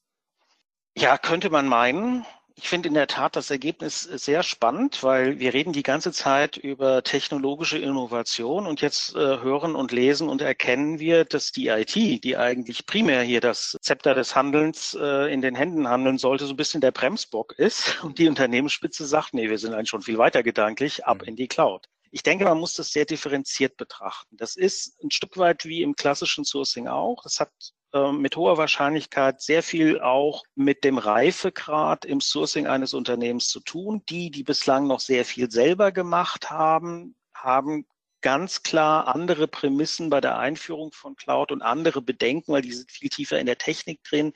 Ja, 0.95 1.17
könnte 1.17 1.49
man 1.49 1.67
meinen. 1.67 2.27
Ich 2.53 2.69
finde 2.69 2.89
in 2.89 2.93
der 2.93 3.07
Tat 3.07 3.35
das 3.35 3.49
Ergebnis 3.49 4.03
sehr 4.03 4.43
spannend, 4.43 5.01
weil 5.01 5.39
wir 5.39 5.55
reden 5.55 5.73
die 5.73 5.81
ganze 5.81 6.11
Zeit 6.11 6.57
über 6.57 7.01
technologische 7.01 7.79
Innovation 7.79 8.67
und 8.67 8.81
jetzt 8.81 9.15
äh, 9.15 9.39
hören 9.39 9.73
und 9.73 9.91
lesen 9.91 10.29
und 10.29 10.43
erkennen 10.43 10.99
wir, 10.99 11.25
dass 11.25 11.51
die 11.51 11.69
IT, 11.69 11.95
die 11.95 12.37
eigentlich 12.37 12.85
primär 12.85 13.23
hier 13.23 13.41
das 13.41 13.75
Zepter 13.81 14.13
des 14.13 14.35
Handelns 14.35 14.93
äh, 14.93 15.33
in 15.33 15.41
den 15.41 15.55
Händen 15.55 15.87
handeln 15.87 16.19
sollte, 16.19 16.45
so 16.45 16.53
ein 16.53 16.57
bisschen 16.57 16.81
der 16.81 16.91
Bremsbock 16.91 17.53
ist 17.57 18.03
und 18.03 18.19
die 18.19 18.27
Unternehmensspitze 18.27 19.07
sagt, 19.07 19.33
nee, 19.33 19.49
wir 19.49 19.57
sind 19.57 19.73
eigentlich 19.73 19.89
schon 19.89 20.03
viel 20.03 20.19
weiter 20.19 20.43
gedanklich, 20.43 21.03
ab 21.03 21.23
mhm. 21.23 21.29
in 21.29 21.35
die 21.35 21.47
Cloud. 21.47 21.87
Ich 22.11 22.23
denke, 22.23 22.43
man 22.43 22.59
muss 22.59 22.75
das 22.75 22.91
sehr 22.91 23.05
differenziert 23.05 23.77
betrachten. 23.77 24.35
Das 24.37 24.55
ist 24.55 25.01
ein 25.01 25.11
Stück 25.11 25.37
weit 25.37 25.65
wie 25.65 25.81
im 25.81 25.95
klassischen 25.95 26.43
Sourcing 26.43 26.87
auch. 26.87 27.23
Das 27.23 27.39
hat 27.39 27.51
ähm, 27.93 28.21
mit 28.21 28.35
hoher 28.35 28.57
Wahrscheinlichkeit 28.57 29.41
sehr 29.41 29.63
viel 29.63 29.99
auch 30.01 30.43
mit 30.55 30.83
dem 30.83 30.97
Reifegrad 30.97 32.05
im 32.05 32.21
Sourcing 32.21 32.67
eines 32.67 32.93
Unternehmens 32.93 33.47
zu 33.47 33.61
tun. 33.61 34.03
Die, 34.09 34.29
die 34.29 34.43
bislang 34.43 34.87
noch 34.87 34.99
sehr 34.99 35.25
viel 35.25 35.49
selber 35.49 35.91
gemacht 35.91 36.49
haben, 36.49 37.15
haben 37.33 37.85
ganz 38.21 38.63
klar 38.63 39.07
andere 39.07 39.47
Prämissen 39.47 40.09
bei 40.09 40.21
der 40.21 40.37
Einführung 40.37 40.91
von 40.91 41.15
Cloud 41.15 41.51
und 41.51 41.61
andere 41.61 42.01
Bedenken, 42.01 42.53
weil 42.53 42.61
die 42.61 42.71
sind 42.71 42.91
viel 42.91 43.09
tiefer 43.09 43.39
in 43.39 43.47
der 43.47 43.57
Technik 43.57 44.03
drin. 44.03 44.33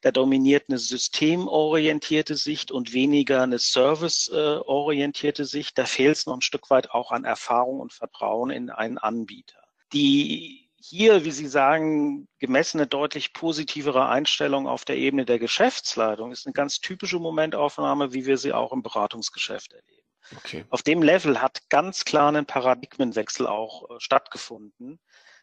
Da 0.00 0.12
dominiert 0.12 0.66
eine 0.68 0.78
systemorientierte 0.78 2.36
Sicht 2.36 2.70
und 2.70 2.92
weniger 2.92 3.42
eine 3.42 3.58
serviceorientierte 3.58 5.44
Sicht. 5.44 5.76
Da 5.76 5.86
fehlt 5.86 6.16
es 6.16 6.26
noch 6.26 6.36
ein 6.36 6.42
Stück 6.42 6.70
weit 6.70 6.90
auch 6.92 7.10
an 7.10 7.24
Erfahrung 7.24 7.80
und 7.80 7.92
Vertrauen 7.92 8.50
in 8.50 8.70
einen 8.70 8.98
Anbieter. 8.98 9.60
Die 9.92 10.68
hier, 10.80 11.24
wie 11.24 11.32
Sie 11.32 11.48
sagen, 11.48 12.28
gemessene, 12.38 12.86
deutlich 12.86 13.32
positivere 13.32 14.08
Einstellung 14.08 14.68
auf 14.68 14.84
der 14.84 14.96
Ebene 14.96 15.24
der 15.24 15.38
Geschäftsleitung 15.38 16.30
ist 16.30 16.46
eine 16.46 16.52
ganz 16.52 16.80
typische 16.80 17.18
Momentaufnahme, 17.18 18.12
wie 18.12 18.26
wir 18.26 18.38
sie 18.38 18.52
auch 18.52 18.72
im 18.72 18.82
Beratungsgeschäft 18.82 19.72
erleben. 19.72 19.98
Okay. 20.36 20.64
Auf 20.70 20.82
dem 20.82 21.02
Level 21.02 21.40
hat 21.40 21.68
ganz 21.70 22.04
klar 22.04 22.32
ein 22.32 22.46
Paradigmenwechsel 22.46 23.46
auch 23.46 23.90
äh, 23.90 23.94
stattgefunden. 23.98 25.00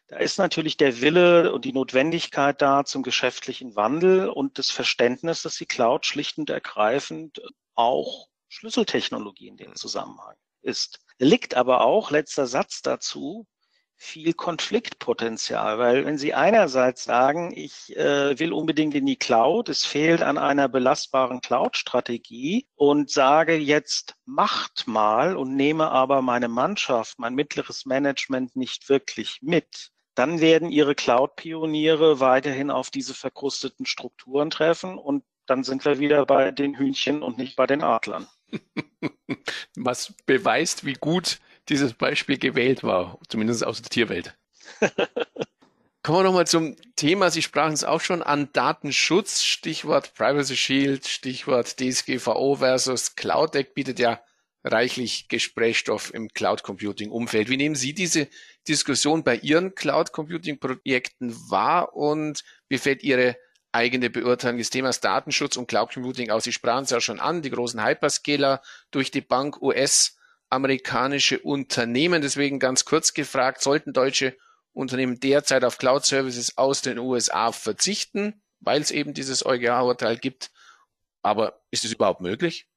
Da 0.08 0.18
ist 0.18 0.38
natürlich 0.38 0.76
der 0.76 1.00
Wille 1.00 1.52
und 1.52 1.64
die 1.64 1.72
Notwendigkeit 1.72 2.62
da 2.62 2.84
zum 2.84 3.02
geschäftlichen 3.02 3.74
Wandel 3.74 4.28
und 4.28 4.58
das 4.58 4.70
Verständnis, 4.70 5.42
dass 5.42 5.56
die 5.56 5.66
Cloud 5.66 6.06
schlicht 6.06 6.38
und 6.38 6.48
ergreifend 6.48 7.42
auch 7.74 8.28
Schlüsseltechnologie 8.48 9.48
in 9.48 9.56
dem 9.56 9.74
Zusammenhang 9.74 10.36
ist. 10.62 11.00
Liegt 11.18 11.56
aber 11.56 11.80
auch, 11.80 12.12
letzter 12.12 12.46
Satz 12.46 12.82
dazu, 12.82 13.46
viel 13.96 14.34
Konfliktpotenzial, 14.34 15.78
weil 15.78 16.04
wenn 16.04 16.18
Sie 16.18 16.34
einerseits 16.34 17.04
sagen, 17.04 17.52
ich 17.56 17.96
äh, 17.96 18.38
will 18.38 18.52
unbedingt 18.52 18.94
in 18.94 19.06
die 19.06 19.16
Cloud, 19.16 19.70
es 19.70 19.86
fehlt 19.86 20.22
an 20.22 20.38
einer 20.38 20.68
belastbaren 20.68 21.40
Cloud-Strategie 21.40 22.68
und 22.74 23.10
sage 23.10 23.56
jetzt 23.56 24.14
macht 24.26 24.86
mal 24.86 25.36
und 25.36 25.56
nehme 25.56 25.90
aber 25.90 26.20
meine 26.20 26.48
Mannschaft, 26.48 27.18
mein 27.18 27.34
mittleres 27.34 27.86
Management 27.86 28.54
nicht 28.54 28.88
wirklich 28.90 29.38
mit, 29.40 29.92
dann 30.16 30.40
werden 30.40 30.70
Ihre 30.70 30.94
Cloud-Pioniere 30.94 32.20
weiterhin 32.20 32.70
auf 32.70 32.90
diese 32.90 33.14
verkrusteten 33.14 33.86
Strukturen 33.86 34.50
treffen 34.50 34.98
und 34.98 35.24
dann 35.46 35.62
sind 35.62 35.84
wir 35.84 35.98
wieder 36.00 36.26
bei 36.26 36.50
den 36.50 36.76
Hühnchen 36.76 37.22
und 37.22 37.38
nicht 37.38 37.54
bei 37.54 37.66
den 37.66 37.82
Adlern. 37.82 38.26
Was 39.76 40.14
beweist, 40.24 40.84
wie 40.84 40.94
gut 40.94 41.38
dieses 41.68 41.92
Beispiel 41.94 42.38
gewählt 42.38 42.82
war, 42.82 43.18
zumindest 43.28 43.64
aus 43.64 43.82
der 43.82 43.90
Tierwelt. 43.90 44.36
Kommen 46.02 46.18
wir 46.18 46.24
nochmal 46.24 46.46
zum 46.46 46.76
Thema. 46.94 47.30
Sie 47.30 47.42
sprachen 47.42 47.72
es 47.72 47.84
auch 47.84 48.00
schon 48.00 48.22
an 48.22 48.48
Datenschutz. 48.52 49.42
Stichwort 49.42 50.14
Privacy 50.14 50.56
Shield, 50.56 51.06
Stichwort 51.06 51.80
DSGVO 51.80 52.56
versus 52.56 53.16
Cloud 53.16 53.54
Deck 53.54 53.74
bietet 53.74 53.98
ja 53.98 54.20
reichlich 54.62 55.28
Gesprächsstoff 55.28 56.14
im 56.14 56.28
Cloud 56.28 56.62
Computing 56.62 57.10
Umfeld. 57.10 57.48
Wie 57.48 57.56
nehmen 57.56 57.74
Sie 57.74 57.92
diese 57.92 58.28
Diskussion 58.68 59.24
bei 59.24 59.36
Ihren 59.36 59.74
Cloud 59.74 60.12
Computing 60.12 60.58
Projekten 60.58 61.34
wahr 61.50 61.94
und 61.94 62.44
wie 62.68 62.78
fällt 62.78 63.02
Ihre 63.02 63.36
eigene 63.72 64.10
Beurteilung 64.10 64.58
des 64.58 64.70
Themas 64.70 65.00
Datenschutz 65.00 65.56
und 65.56 65.68
Cloud 65.68 65.92
Computing 65.92 66.30
aus? 66.30 66.44
Sie 66.44 66.52
sprachen 66.52 66.84
es 66.84 66.90
ja 66.90 67.00
schon 67.00 67.20
an, 67.20 67.42
die 67.42 67.50
großen 67.50 67.84
Hyperscaler 67.84 68.62
durch 68.90 69.10
die 69.10 69.20
Bank 69.20 69.60
US 69.62 70.16
amerikanische 70.50 71.40
Unternehmen. 71.40 72.22
Deswegen 72.22 72.58
ganz 72.58 72.84
kurz 72.84 73.14
gefragt, 73.14 73.62
sollten 73.62 73.92
deutsche 73.92 74.36
Unternehmen 74.72 75.20
derzeit 75.20 75.64
auf 75.64 75.78
Cloud-Services 75.78 76.58
aus 76.58 76.82
den 76.82 76.98
USA 76.98 77.52
verzichten, 77.52 78.42
weil 78.60 78.82
es 78.82 78.90
eben 78.90 79.14
dieses 79.14 79.44
EuGH-Urteil 79.44 80.18
gibt. 80.18 80.50
Aber 81.22 81.62
ist 81.70 81.84
es 81.84 81.92
überhaupt 81.92 82.20
möglich? 82.20 82.68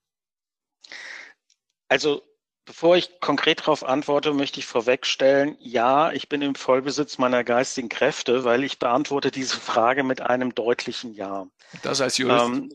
Also 1.90 2.24
Bevor 2.70 2.96
ich 2.96 3.20
konkret 3.20 3.62
darauf 3.62 3.84
antworte, 3.84 4.32
möchte 4.32 4.60
ich 4.60 4.68
vorwegstellen, 4.68 5.58
ja, 5.60 6.12
ich 6.12 6.30
bin 6.30 6.44
im 6.44 6.54
Vollbesitz 6.54 7.18
meiner 7.18 7.44
geistigen 7.44 7.90
Kräfte, 7.90 8.44
weil 8.44 8.64
ich 8.64 8.78
beantworte 8.78 9.32
diese 9.32 9.58
Frage 9.58 10.04
mit 10.04 10.22
einem 10.22 10.54
deutlichen 10.54 11.16
Ja. 11.16 11.48
Das 11.82 12.00
als 12.00 12.20
Jurist? 12.20 12.46
Ähm, 12.46 12.70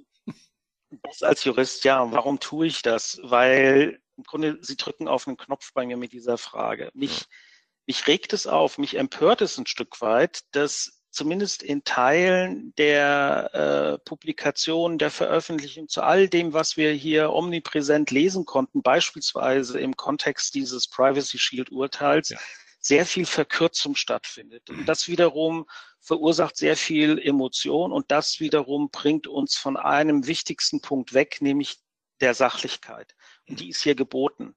das 1.04 1.22
als 1.22 1.44
Jurist, 1.44 1.85
ja. 1.85 2.11
Warum 2.11 2.40
tue 2.40 2.66
ich 2.66 2.83
das? 2.83 3.20
Weil 3.22 4.00
im 4.16 4.24
Grunde, 4.24 4.59
Sie 4.62 4.76
drücken 4.76 5.07
auf 5.07 5.28
einen 5.28 5.37
Knopf 5.37 5.72
bei 5.74 5.87
mir 5.87 5.96
mit 5.96 6.11
dieser 6.11 6.38
Frage. 6.38 6.90
Mich, 6.92 7.26
mich 7.87 8.09
regt 8.09 8.33
es 8.33 8.48
auf, 8.48 8.78
mich 8.78 8.96
empört 8.96 9.42
es 9.42 9.59
ein 9.59 9.66
Stück 9.66 10.00
weit, 10.00 10.40
dass 10.50 10.93
zumindest 11.14 11.62
in 11.62 11.85
Teilen 11.85 12.74
der 12.77 13.50
äh, 13.55 14.05
Publikation, 14.05 14.98
der 14.98 15.11
Veröffentlichung 15.11 15.88
zu 15.88 16.03
all 16.03 16.29
dem, 16.29 16.53
was 16.53 16.77
wir 16.77 16.92
hier 16.92 17.31
omnipräsent 17.33 18.11
lesen 18.11 18.44
konnten, 18.44 18.83
beispielsweise 18.83 19.79
im 19.79 19.96
Kontext 19.96 20.55
dieses 20.55 20.88
Privacy 20.88 21.38
Shield 21.38 21.70
Urteils, 21.70 22.31
ja. 22.31 22.38
sehr 22.81 23.07
viel 23.07 23.27
Verkürzung 23.27 23.94
stattfindet. 23.94 24.68
Und 24.70 24.87
das 24.87 25.09
wiederum 25.09 25.66
verursacht 26.00 26.57
sehr 26.57 26.77
viel 26.77 27.18
Emotion 27.18 27.92
und 27.92 28.11
das 28.11 28.40
wiederum 28.40 28.90
bringt 28.90 29.27
uns 29.27 29.57
von 29.57 29.77
einem 29.77 30.27
wichtigsten 30.27 30.81
Punkt 30.81 31.14
weg, 31.14 31.38
nämlich 31.40 31.79
der 32.20 32.35
Sachlichkeit. 32.35 33.14
Und 33.48 33.61
die 33.61 33.70
ist 33.70 33.83
hier 33.83 33.94
geboten. 33.94 34.55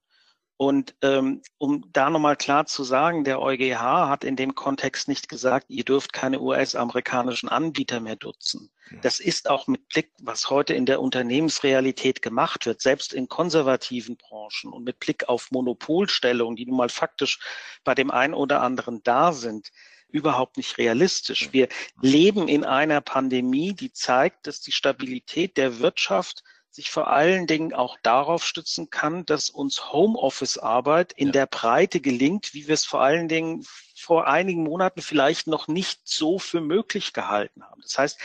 Und 0.58 0.96
ähm, 1.04 1.44
um 1.60 1.86
da 1.94 2.10
nochmal 2.10 2.36
klar 2.36 2.66
zu 2.66 2.84
sagen, 2.84 3.24
der 3.24 3.40
EuGH 3.40 4.10
hat 4.10 4.24
in 4.24 4.36
dem 4.36 4.56
Kontext 4.56 5.08
nicht 5.08 5.30
gesagt, 5.30 5.68
ihr 5.70 5.84
dürft 5.84 6.14
keine 6.14 6.42
US-amerikanischen 6.42 7.48
Anbieter 7.48 8.00
mehr 8.00 8.18
nutzen. 8.22 8.72
Das 9.04 9.20
ist 9.20 9.50
auch 9.50 9.68
mit 9.68 9.88
Blick, 9.90 10.12
was 10.22 10.50
heute 10.50 10.74
in 10.74 10.88
der 10.88 11.02
Unternehmensrealität 11.02 12.24
gemacht 12.24 12.66
wird, 12.66 12.82
selbst 12.82 13.14
in 13.14 13.28
konservativen 13.28 14.18
Branchen 14.18 14.72
und 14.72 14.84
mit 14.84 15.00
Blick 15.00 15.30
auf 15.30 15.52
Monopolstellungen, 15.52 16.56
die 16.56 16.66
nun 16.66 16.78
mal 16.78 16.90
faktisch 16.90 17.40
bei 17.84 17.94
dem 17.94 18.10
einen 18.10 18.34
oder 18.34 18.64
anderen 18.64 19.04
da 19.04 19.34
sind, 19.34 19.72
überhaupt 20.10 20.58
nicht 20.58 20.78
realistisch. 20.78 21.50
Wir 21.52 21.68
leben 22.02 22.48
in 22.48 22.64
einer 22.64 23.02
Pandemie, 23.02 23.74
die 23.74 23.92
zeigt, 23.92 24.48
dass 24.48 24.62
die 24.62 24.72
Stabilität 24.72 25.58
der 25.58 25.80
Wirtschaft 25.80 26.44
sich 26.78 26.92
vor 26.92 27.08
allen 27.08 27.48
Dingen 27.48 27.74
auch 27.74 27.98
darauf 28.04 28.46
stützen 28.46 28.92
kann, 28.92 29.26
dass 29.26 29.50
uns 29.50 29.92
Homeoffice-Arbeit 29.92 31.12
in 31.12 31.30
ja. 31.30 31.32
der 31.32 31.46
Breite 31.48 32.00
gelingt, 32.00 32.54
wie 32.54 32.68
wir 32.68 32.76
es 32.76 32.86
vor 32.86 33.02
allen 33.02 33.28
Dingen 33.28 33.66
vor 33.96 34.28
einigen 34.28 34.62
Monaten 34.62 35.02
vielleicht 35.02 35.48
noch 35.48 35.68
nicht 35.68 36.02
so 36.04 36.38
für 36.38 36.62
möglich 36.62 37.14
gehalten 37.14 37.64
haben. 37.64 37.82
Das 37.82 37.98
heißt, 37.98 38.20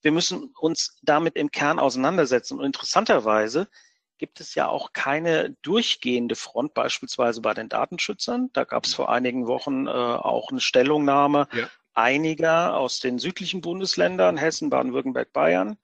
wir 0.00 0.12
müssen 0.12 0.44
uns 0.58 0.98
damit 1.02 1.36
im 1.36 1.50
Kern 1.50 1.78
auseinandersetzen. 1.78 2.58
Und 2.58 2.64
interessanterweise 2.64 3.68
gibt 4.16 4.40
es 4.40 4.54
ja 4.54 4.66
auch 4.66 4.94
keine 4.94 5.50
durchgehende 5.60 6.36
Front, 6.36 6.72
beispielsweise 6.72 7.42
bei 7.42 7.52
den 7.52 7.68
Datenschützern. 7.68 8.48
Da 8.54 8.64
gab 8.64 8.86
es 8.86 8.94
vor 8.94 9.10
einigen 9.12 9.46
Wochen 9.46 9.86
äh, 9.86 9.90
auch 9.90 10.50
eine 10.50 10.60
Stellungnahme 10.60 11.48
ja. 11.52 11.68
einiger 11.92 12.78
aus 12.78 12.98
den 12.98 13.18
südlichen 13.18 13.60
Bundesländern, 13.60 14.38
Hessen, 14.38 14.70
Baden-Württemberg, 14.70 15.34
Bayern, 15.34 15.76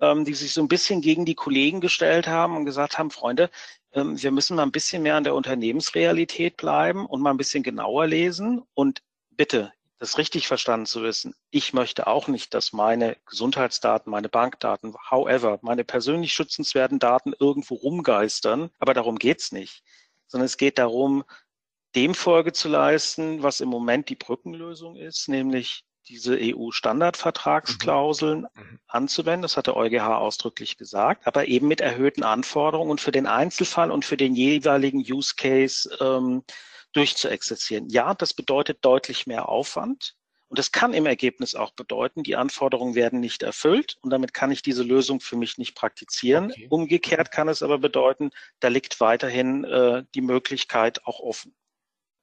ähm, 0.00 0.24
die 0.24 0.34
sich 0.34 0.52
so 0.52 0.60
ein 0.60 0.68
bisschen 0.68 1.00
gegen 1.00 1.24
die 1.24 1.34
Kollegen 1.34 1.80
gestellt 1.80 2.26
haben 2.26 2.56
und 2.56 2.64
gesagt 2.64 2.98
haben, 2.98 3.10
Freunde, 3.10 3.50
ähm, 3.92 4.20
wir 4.20 4.30
müssen 4.30 4.56
mal 4.56 4.62
ein 4.62 4.72
bisschen 4.72 5.02
mehr 5.02 5.16
an 5.16 5.24
der 5.24 5.34
Unternehmensrealität 5.34 6.56
bleiben 6.56 7.06
und 7.06 7.20
mal 7.20 7.30
ein 7.30 7.36
bisschen 7.36 7.62
genauer 7.62 8.06
lesen. 8.06 8.62
Und 8.74 9.02
bitte, 9.30 9.72
das 9.98 10.18
richtig 10.18 10.48
verstanden 10.48 10.86
zu 10.86 11.02
wissen, 11.02 11.34
ich 11.50 11.72
möchte 11.72 12.06
auch 12.06 12.28
nicht, 12.28 12.52
dass 12.52 12.72
meine 12.72 13.16
Gesundheitsdaten, 13.26 14.10
meine 14.10 14.28
Bankdaten, 14.28 14.94
however, 15.10 15.58
meine 15.62 15.84
persönlich 15.84 16.34
schützenswerten 16.34 16.98
Daten 16.98 17.32
irgendwo 17.38 17.74
rumgeistern. 17.74 18.70
Aber 18.78 18.94
darum 18.94 19.18
geht's 19.18 19.52
nicht. 19.52 19.82
Sondern 20.26 20.46
es 20.46 20.56
geht 20.56 20.78
darum, 20.78 21.24
dem 21.94 22.14
Folge 22.14 22.52
zu 22.52 22.68
leisten, 22.68 23.42
was 23.42 23.60
im 23.60 23.68
Moment 23.68 24.08
die 24.08 24.16
Brückenlösung 24.16 24.96
ist, 24.96 25.28
nämlich 25.28 25.84
diese 26.08 26.38
EU-Standardvertragsklauseln 26.40 28.40
mhm. 28.40 28.62
mhm. 28.62 28.78
anzuwenden. 28.86 29.42
Das 29.42 29.56
hat 29.56 29.66
der 29.66 29.76
EuGH 29.76 30.18
ausdrücklich 30.18 30.76
gesagt, 30.76 31.26
aber 31.26 31.48
eben 31.48 31.68
mit 31.68 31.80
erhöhten 31.80 32.22
Anforderungen 32.22 32.90
und 32.90 33.00
für 33.00 33.12
den 33.12 33.26
Einzelfall 33.26 33.90
und 33.90 34.04
für 34.04 34.16
den 34.16 34.34
jeweiligen 34.34 34.98
Use 34.98 35.34
Case 35.36 35.88
ähm, 36.00 36.42
durchzuexerzieren. 36.92 37.88
Ja, 37.88 38.14
das 38.14 38.34
bedeutet 38.34 38.84
deutlich 38.84 39.26
mehr 39.26 39.48
Aufwand. 39.48 40.14
Und 40.48 40.58
das 40.58 40.70
kann 40.70 40.94
im 40.94 41.06
Ergebnis 41.06 41.56
auch 41.56 41.72
bedeuten, 41.72 42.22
die 42.22 42.36
Anforderungen 42.36 42.94
werden 42.94 43.18
nicht 43.18 43.42
erfüllt 43.42 43.96
und 44.02 44.10
damit 44.10 44.34
kann 44.34 44.52
ich 44.52 44.62
diese 44.62 44.84
Lösung 44.84 45.18
für 45.18 45.36
mich 45.36 45.58
nicht 45.58 45.74
praktizieren. 45.74 46.52
Okay. 46.52 46.68
Umgekehrt 46.70 47.32
kann 47.32 47.48
es 47.48 47.62
aber 47.62 47.78
bedeuten, 47.78 48.30
da 48.60 48.68
liegt 48.68 49.00
weiterhin 49.00 49.64
äh, 49.64 50.04
die 50.14 50.20
Möglichkeit 50.20 51.04
auch 51.06 51.18
offen. 51.18 51.56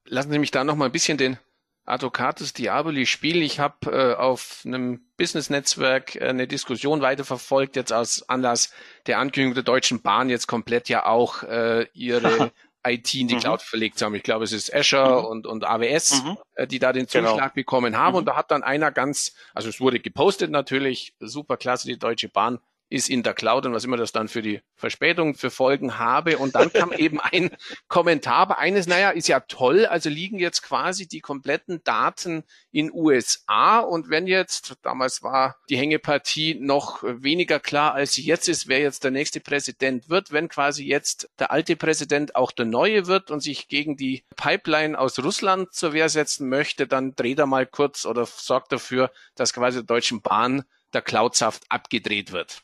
Lassen 0.05 0.31
Sie 0.31 0.39
mich 0.39 0.51
da 0.51 0.63
noch 0.63 0.77
mal 0.77 0.85
ein 0.85 0.93
bisschen 0.93 1.17
den 1.17 1.39
Advocatus 1.85 2.53
Diaboli 2.53 3.05
Spiel. 3.05 3.41
Ich 3.41 3.59
habe 3.59 3.91
äh, 3.91 4.15
auf 4.15 4.61
einem 4.65 5.01
Business-Netzwerk 5.17 6.15
äh, 6.15 6.29
eine 6.29 6.47
Diskussion 6.47 7.01
weiterverfolgt, 7.01 7.75
jetzt 7.75 7.91
aus 7.91 8.27
Anlass 8.29 8.71
der 9.07 9.19
Ankündigung 9.19 9.55
der 9.55 9.63
Deutschen 9.63 10.01
Bahn 10.01 10.29
jetzt 10.29 10.47
komplett 10.47 10.89
ja 10.89 11.05
auch 11.05 11.43
äh, 11.43 11.87
ihre 11.93 12.51
IT 12.85 13.13
in 13.13 13.27
die 13.27 13.35
mhm. 13.35 13.39
Cloud 13.39 13.61
verlegt 13.61 14.01
haben. 14.01 14.15
Ich 14.15 14.23
glaube, 14.23 14.43
es 14.43 14.51
ist 14.51 14.73
Azure 14.73 15.21
mhm. 15.21 15.27
und, 15.27 15.47
und 15.47 15.65
AWS, 15.65 16.23
mhm. 16.23 16.37
äh, 16.55 16.67
die 16.67 16.79
da 16.79 16.93
den 16.93 17.05
genau. 17.05 17.29
Zuschlag 17.29 17.53
genau. 17.53 17.55
bekommen 17.55 17.97
haben. 17.97 18.15
Und 18.15 18.23
mhm. 18.23 18.27
da 18.27 18.35
hat 18.35 18.51
dann 18.51 18.63
einer 18.63 18.91
ganz, 18.91 19.35
also 19.53 19.69
es 19.69 19.79
wurde 19.79 19.99
gepostet 19.99 20.51
natürlich, 20.51 21.15
super 21.19 21.57
klasse, 21.57 21.87
die 21.87 21.99
Deutsche 21.99 22.29
Bahn 22.29 22.59
ist 22.91 23.09
in 23.09 23.23
der 23.23 23.33
Cloud 23.33 23.65
und 23.65 23.73
was 23.73 23.85
immer 23.85 23.97
das 23.97 24.11
dann 24.11 24.27
für 24.27 24.41
die 24.41 24.61
Verspätung, 24.75 25.33
für 25.35 25.49
Folgen 25.49 25.97
habe. 25.97 26.37
Und 26.37 26.55
dann 26.55 26.71
kam 26.71 26.91
eben 26.97 27.19
ein 27.19 27.49
Kommentar 27.87 28.47
bei 28.49 28.57
eines, 28.57 28.85
naja, 28.85 29.11
ist 29.11 29.27
ja 29.27 29.39
toll, 29.39 29.85
also 29.85 30.09
liegen 30.09 30.39
jetzt 30.39 30.61
quasi 30.61 31.07
die 31.07 31.21
kompletten 31.21 31.83
Daten 31.83 32.43
in 32.71 32.91
USA 32.93 33.79
und 33.79 34.09
wenn 34.09 34.27
jetzt, 34.27 34.75
damals 34.81 35.23
war 35.23 35.55
die 35.69 35.77
Hängepartie 35.77 36.57
noch 36.59 37.01
weniger 37.03 37.59
klar, 37.59 37.93
als 37.93 38.13
sie 38.13 38.23
jetzt 38.23 38.49
ist, 38.49 38.67
wer 38.67 38.79
jetzt 38.79 39.03
der 39.03 39.11
nächste 39.11 39.39
Präsident 39.39 40.09
wird, 40.09 40.31
wenn 40.31 40.49
quasi 40.49 40.85
jetzt 40.85 41.29
der 41.39 41.51
alte 41.51 41.75
Präsident 41.75 42.35
auch 42.35 42.51
der 42.51 42.65
neue 42.65 43.07
wird 43.07 43.31
und 43.31 43.39
sich 43.39 43.67
gegen 43.69 43.95
die 43.95 44.23
Pipeline 44.35 44.99
aus 44.99 45.17
Russland 45.19 45.73
zur 45.73 45.93
Wehr 45.93 46.09
setzen 46.09 46.49
möchte, 46.49 46.87
dann 46.87 47.15
dreht 47.15 47.39
er 47.39 47.45
mal 47.45 47.65
kurz 47.65 48.05
oder 48.05 48.25
sorgt 48.25 48.71
dafür, 48.73 49.11
dass 49.35 49.53
quasi 49.53 49.77
der 49.77 49.85
Deutschen 49.85 50.21
Bahn 50.21 50.63
der 50.93 51.01
Cloudsaft 51.01 51.63
abgedreht 51.69 52.31
wird. 52.31 52.63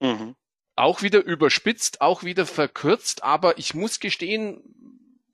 Mhm. 0.00 0.34
Auch 0.76 1.02
wieder 1.02 1.22
überspitzt, 1.22 2.00
auch 2.00 2.24
wieder 2.24 2.46
verkürzt, 2.46 3.22
aber 3.22 3.58
ich 3.58 3.74
muss 3.74 4.00
gestehen, 4.00 4.62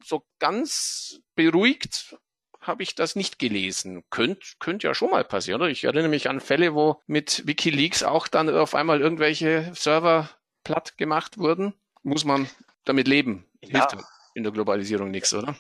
so 0.03 0.25
ganz 0.39 1.21
beruhigt 1.35 2.17
habe 2.61 2.83
ich 2.83 2.95
das 2.95 3.17
nicht 3.17 3.39
gelesen. 3.39 4.03
Könnt, 4.11 4.57
könnte 4.59 4.89
ja 4.89 4.95
schon 4.95 5.11
mal 5.11 5.25
passieren. 5.25 5.61
Oder? 5.61 5.71
Ich 5.71 5.85
erinnere 5.85 6.09
mich 6.09 6.29
an 6.29 6.41
Fälle, 6.41 6.75
wo 6.75 7.01
mit 7.07 7.47
Wikileaks 7.47 8.03
auch 8.03 8.29
dann 8.29 8.49
auf 8.49 8.75
einmal 8.75 9.01
irgendwelche 9.01 9.73
Server 9.75 10.29
platt 10.65 10.99
gemacht 10.99 11.39
wurden. 11.39 11.75
Muss 12.03 12.25
man 12.25 12.49
damit 12.85 13.07
leben. 13.09 13.47
Ja. 13.63 13.89
Hilft 13.89 14.05
in 14.35 14.43
der 14.43 14.53
Globalisierung 14.53 15.11
nichts, 15.11 15.33
oder? 15.33 15.57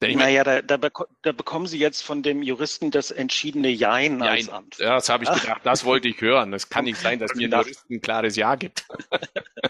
Naja, 0.00 0.44
da, 0.44 0.62
da, 0.62 0.76
beko 0.76 1.06
da, 1.22 1.32
bekommen 1.32 1.66
Sie 1.66 1.78
jetzt 1.78 2.02
von 2.02 2.22
dem 2.22 2.42
Juristen 2.42 2.90
das 2.90 3.10
entschiedene 3.10 3.68
Jein, 3.68 4.20
Jein. 4.20 4.22
als 4.22 4.48
Antwort. 4.48 4.78
Ja, 4.78 4.94
das 4.96 5.08
habe 5.08 5.24
ich 5.24 5.30
gedacht. 5.30 5.62
Das 5.64 5.84
wollte 5.84 6.08
ich 6.08 6.20
hören. 6.20 6.52
Es 6.52 6.68
kann 6.68 6.84
nicht 6.84 6.98
sein, 7.00 7.18
dass 7.18 7.34
mir 7.34 7.48
ein 7.48 7.52
Juristen 7.52 7.94
ein 7.94 8.00
klares 8.00 8.36
Ja 8.36 8.54
gibt. 8.56 8.86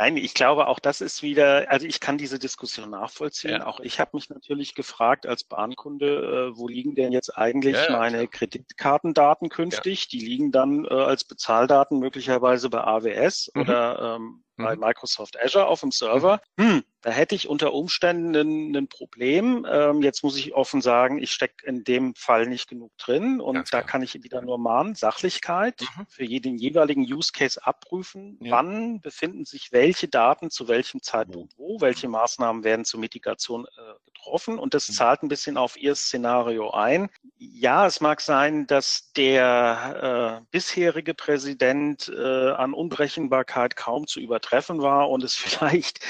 Nein, 0.00 0.16
ich 0.16 0.32
glaube, 0.32 0.66
auch 0.66 0.78
das 0.78 1.02
ist 1.02 1.22
wieder, 1.22 1.70
also 1.70 1.86
ich 1.86 2.00
kann 2.00 2.16
diese 2.16 2.38
Diskussion 2.38 2.88
nachvollziehen. 2.88 3.50
Ja. 3.58 3.66
Auch 3.66 3.80
ich 3.80 4.00
habe 4.00 4.12
mich 4.14 4.30
natürlich 4.30 4.74
gefragt 4.74 5.26
als 5.26 5.44
Bahnkunde, 5.44 6.52
äh, 6.54 6.56
wo 6.56 6.68
liegen 6.68 6.94
denn 6.94 7.12
jetzt 7.12 7.36
eigentlich 7.36 7.76
ja, 7.76 7.98
meine 7.98 8.26
Kreditkartendaten 8.26 9.50
künftig? 9.50 10.08
Die 10.08 10.20
liegen 10.20 10.52
dann 10.52 10.86
äh, 10.86 10.88
als 10.88 11.24
Bezahldaten 11.24 11.98
möglicherweise 11.98 12.70
bei 12.70 12.80
AWS 12.80 13.50
mhm. 13.54 13.60
oder 13.60 14.16
ähm, 14.16 14.42
bei 14.62 14.74
mhm. 14.74 14.80
Microsoft 14.80 15.40
Azure 15.40 15.66
auf 15.66 15.80
dem 15.80 15.90
Server. 15.90 16.40
Mhm. 16.56 16.70
Hm, 16.70 16.84
da 17.02 17.10
hätte 17.10 17.34
ich 17.34 17.48
unter 17.48 17.72
Umständen 17.72 18.76
ein, 18.76 18.88
Problem. 18.88 19.66
Ähm, 19.70 20.02
jetzt 20.02 20.22
muss 20.22 20.36
ich 20.36 20.54
offen 20.54 20.82
sagen, 20.82 21.18
ich 21.18 21.32
stecke 21.32 21.64
in 21.66 21.84
dem 21.84 22.14
Fall 22.14 22.46
nicht 22.46 22.68
genug 22.68 22.96
drin 22.98 23.40
und 23.40 23.72
da 23.72 23.82
kann 23.82 24.02
ich 24.02 24.14
wieder 24.22 24.42
nur 24.42 24.58
mahnen, 24.58 24.94
Sachlichkeit 24.94 25.80
mhm. 25.80 26.06
für 26.08 26.24
jeden 26.24 26.58
jeweiligen 26.58 27.02
Use 27.02 27.32
Case 27.32 27.64
abprüfen. 27.64 28.38
Ja. 28.42 28.52
Wann 28.52 29.00
befinden 29.00 29.44
sich 29.44 29.72
welche 29.72 30.08
Daten 30.08 30.50
zu 30.50 30.68
welchem 30.68 31.02
Zeitpunkt 31.02 31.54
wo? 31.56 31.80
Welche 31.80 32.08
Maßnahmen 32.08 32.64
werden 32.64 32.84
zur 32.84 33.00
Mitigation 33.00 33.64
äh, 33.64 33.94
getroffen? 34.04 34.58
Und 34.58 34.74
das 34.74 34.88
mhm. 34.88 34.92
zahlt 34.94 35.22
ein 35.22 35.28
bisschen 35.28 35.56
auf 35.56 35.76
Ihr 35.76 35.94
Szenario 35.94 36.70
ein. 36.70 37.08
Ja, 37.38 37.86
es 37.86 38.00
mag 38.00 38.20
sein, 38.20 38.66
dass 38.66 39.12
der 39.12 40.42
äh, 40.42 40.46
bisherige 40.50 41.14
Präsident 41.14 42.12
äh, 42.14 42.50
an 42.50 42.74
Unberechenbarkeit 42.74 43.76
kaum 43.76 44.06
zu 44.06 44.20
übertreffen 44.20 44.49
war 44.52 45.10
und 45.10 45.22
es 45.24 45.34
vielleicht 45.36 46.00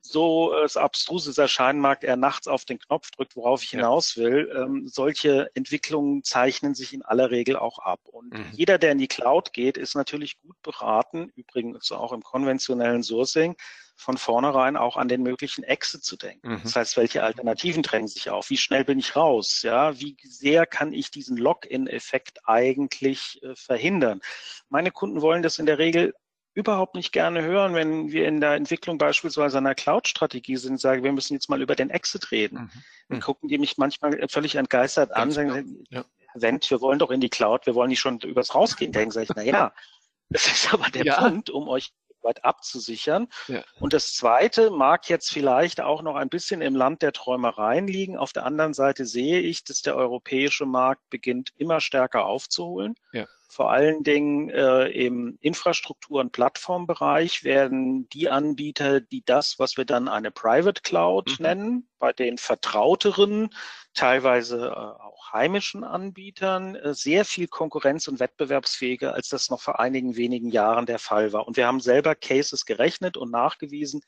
so 0.00 0.52
äh, 0.54 0.68
abstruses 0.78 1.38
erscheinen 1.38 1.80
mag, 1.80 2.04
er 2.04 2.16
nachts 2.16 2.48
auf 2.48 2.64
den 2.64 2.78
Knopf 2.78 3.10
drückt, 3.10 3.36
worauf 3.36 3.62
ich 3.62 3.70
hinaus 3.70 4.16
will. 4.16 4.52
Ähm, 4.54 4.88
solche 4.88 5.50
Entwicklungen 5.54 6.22
zeichnen 6.22 6.74
sich 6.74 6.92
in 6.92 7.02
aller 7.02 7.30
Regel 7.30 7.56
auch 7.56 7.78
ab. 7.78 8.00
Und 8.04 8.32
mhm. 8.32 8.50
jeder, 8.52 8.78
der 8.78 8.92
in 8.92 8.98
die 8.98 9.08
Cloud 9.08 9.52
geht, 9.52 9.76
ist 9.76 9.94
natürlich 9.94 10.40
gut 10.40 10.60
beraten, 10.62 11.30
übrigens 11.34 11.90
auch 11.92 12.12
im 12.12 12.22
konventionellen 12.22 13.02
Sourcing, 13.02 13.56
von 13.96 14.16
vornherein 14.16 14.76
auch 14.76 14.96
an 14.96 15.08
den 15.08 15.22
möglichen 15.22 15.62
Exit 15.62 16.04
zu 16.04 16.16
denken. 16.16 16.54
Mhm. 16.54 16.60
Das 16.62 16.76
heißt, 16.76 16.96
welche 16.96 17.22
Alternativen 17.22 17.82
drängen 17.82 18.08
sich 18.08 18.30
auf? 18.30 18.50
Wie 18.50 18.56
schnell 18.56 18.84
bin 18.84 18.98
ich 18.98 19.16
raus? 19.16 19.62
Ja, 19.62 19.98
wie 19.98 20.16
sehr 20.24 20.66
kann 20.66 20.92
ich 20.92 21.10
diesen 21.10 21.36
Lock-in-Effekt 21.36 22.40
eigentlich 22.44 23.40
äh, 23.42 23.54
verhindern? 23.54 24.20
Meine 24.68 24.90
Kunden 24.90 25.22
wollen 25.22 25.42
das 25.42 25.58
in 25.58 25.66
der 25.66 25.78
Regel 25.78 26.14
überhaupt 26.54 26.94
nicht 26.94 27.12
gerne 27.12 27.42
hören, 27.42 27.74
wenn 27.74 28.12
wir 28.12 28.28
in 28.28 28.40
der 28.40 28.54
Entwicklung 28.54 28.98
beispielsweise 28.98 29.58
einer 29.58 29.74
Cloud-Strategie 29.74 30.56
sind, 30.56 30.80
sagen, 30.80 31.02
wir 31.02 31.12
müssen 31.12 31.34
jetzt 31.34 31.48
mal 31.48 31.62
über 31.62 31.74
den 31.74 31.90
Exit 31.90 32.30
reden. 32.30 32.58
Mhm. 32.58 32.70
Dann 33.08 33.18
mhm. 33.18 33.22
gucken 33.22 33.48
die 33.48 33.58
mich 33.58 33.78
manchmal 33.78 34.26
völlig 34.28 34.56
entgeistert 34.56 35.10
Ganz 35.10 35.38
an, 35.38 35.48
sagen, 35.48 35.84
ja. 35.90 36.04
Wendt, 36.34 36.70
wir 36.70 36.80
wollen 36.80 36.98
doch 36.98 37.10
in 37.10 37.20
die 37.20 37.30
Cloud, 37.30 37.66
wir 37.66 37.74
wollen 37.74 37.88
nicht 37.88 38.00
schon 38.00 38.18
übers 38.20 38.54
Rausgehen 38.54 38.92
denken. 38.92 39.10
Sag 39.10 39.24
ich, 39.24 39.30
na 39.34 39.42
ja, 39.42 39.72
das 40.28 40.46
ist 40.46 40.72
aber 40.72 40.90
der 40.90 41.04
ja. 41.04 41.20
Punkt, 41.20 41.50
um 41.50 41.68
euch 41.68 41.92
weit 42.22 42.44
abzusichern. 42.44 43.28
Ja. 43.48 43.64
Und 43.80 43.92
das 43.92 44.14
Zweite 44.14 44.70
mag 44.70 45.08
jetzt 45.08 45.32
vielleicht 45.32 45.80
auch 45.80 46.02
noch 46.02 46.16
ein 46.16 46.28
bisschen 46.28 46.62
im 46.62 46.76
Land 46.76 47.02
der 47.02 47.12
Träumereien 47.12 47.86
liegen. 47.86 48.16
Auf 48.16 48.32
der 48.32 48.46
anderen 48.46 48.74
Seite 48.74 49.06
sehe 49.06 49.40
ich, 49.40 49.64
dass 49.64 49.82
der 49.82 49.96
europäische 49.96 50.66
Markt 50.66 51.02
beginnt 51.10 51.50
immer 51.56 51.80
stärker 51.80 52.24
aufzuholen. 52.26 52.94
Ja. 53.12 53.26
Vor 53.54 53.70
allen 53.70 54.02
Dingen 54.02 54.48
äh, 54.48 54.86
im 54.86 55.36
Infrastruktur- 55.42 56.22
und 56.22 56.32
Plattformbereich 56.32 57.44
werden 57.44 58.08
die 58.08 58.30
Anbieter, 58.30 59.02
die 59.02 59.22
das, 59.26 59.58
was 59.58 59.76
wir 59.76 59.84
dann 59.84 60.08
eine 60.08 60.30
Private 60.30 60.80
Cloud 60.80 61.38
mhm. 61.38 61.44
nennen, 61.44 61.88
bei 61.98 62.14
den 62.14 62.38
vertrauteren, 62.38 63.50
teilweise 63.92 64.68
äh, 64.68 64.70
auch 64.70 65.34
heimischen 65.34 65.84
Anbietern, 65.84 66.76
äh, 66.76 66.94
sehr 66.94 67.26
viel 67.26 67.46
konkurrenz- 67.46 68.08
und 68.08 68.20
wettbewerbsfähiger, 68.20 69.12
als 69.12 69.28
das 69.28 69.50
noch 69.50 69.60
vor 69.60 69.78
einigen 69.78 70.16
wenigen 70.16 70.48
Jahren 70.48 70.86
der 70.86 70.98
Fall 70.98 71.34
war. 71.34 71.46
Und 71.46 71.58
wir 71.58 71.66
haben 71.66 71.80
selber 71.80 72.14
Cases 72.14 72.64
gerechnet 72.64 73.18
und 73.18 73.30
nachgewiesen, 73.30 74.00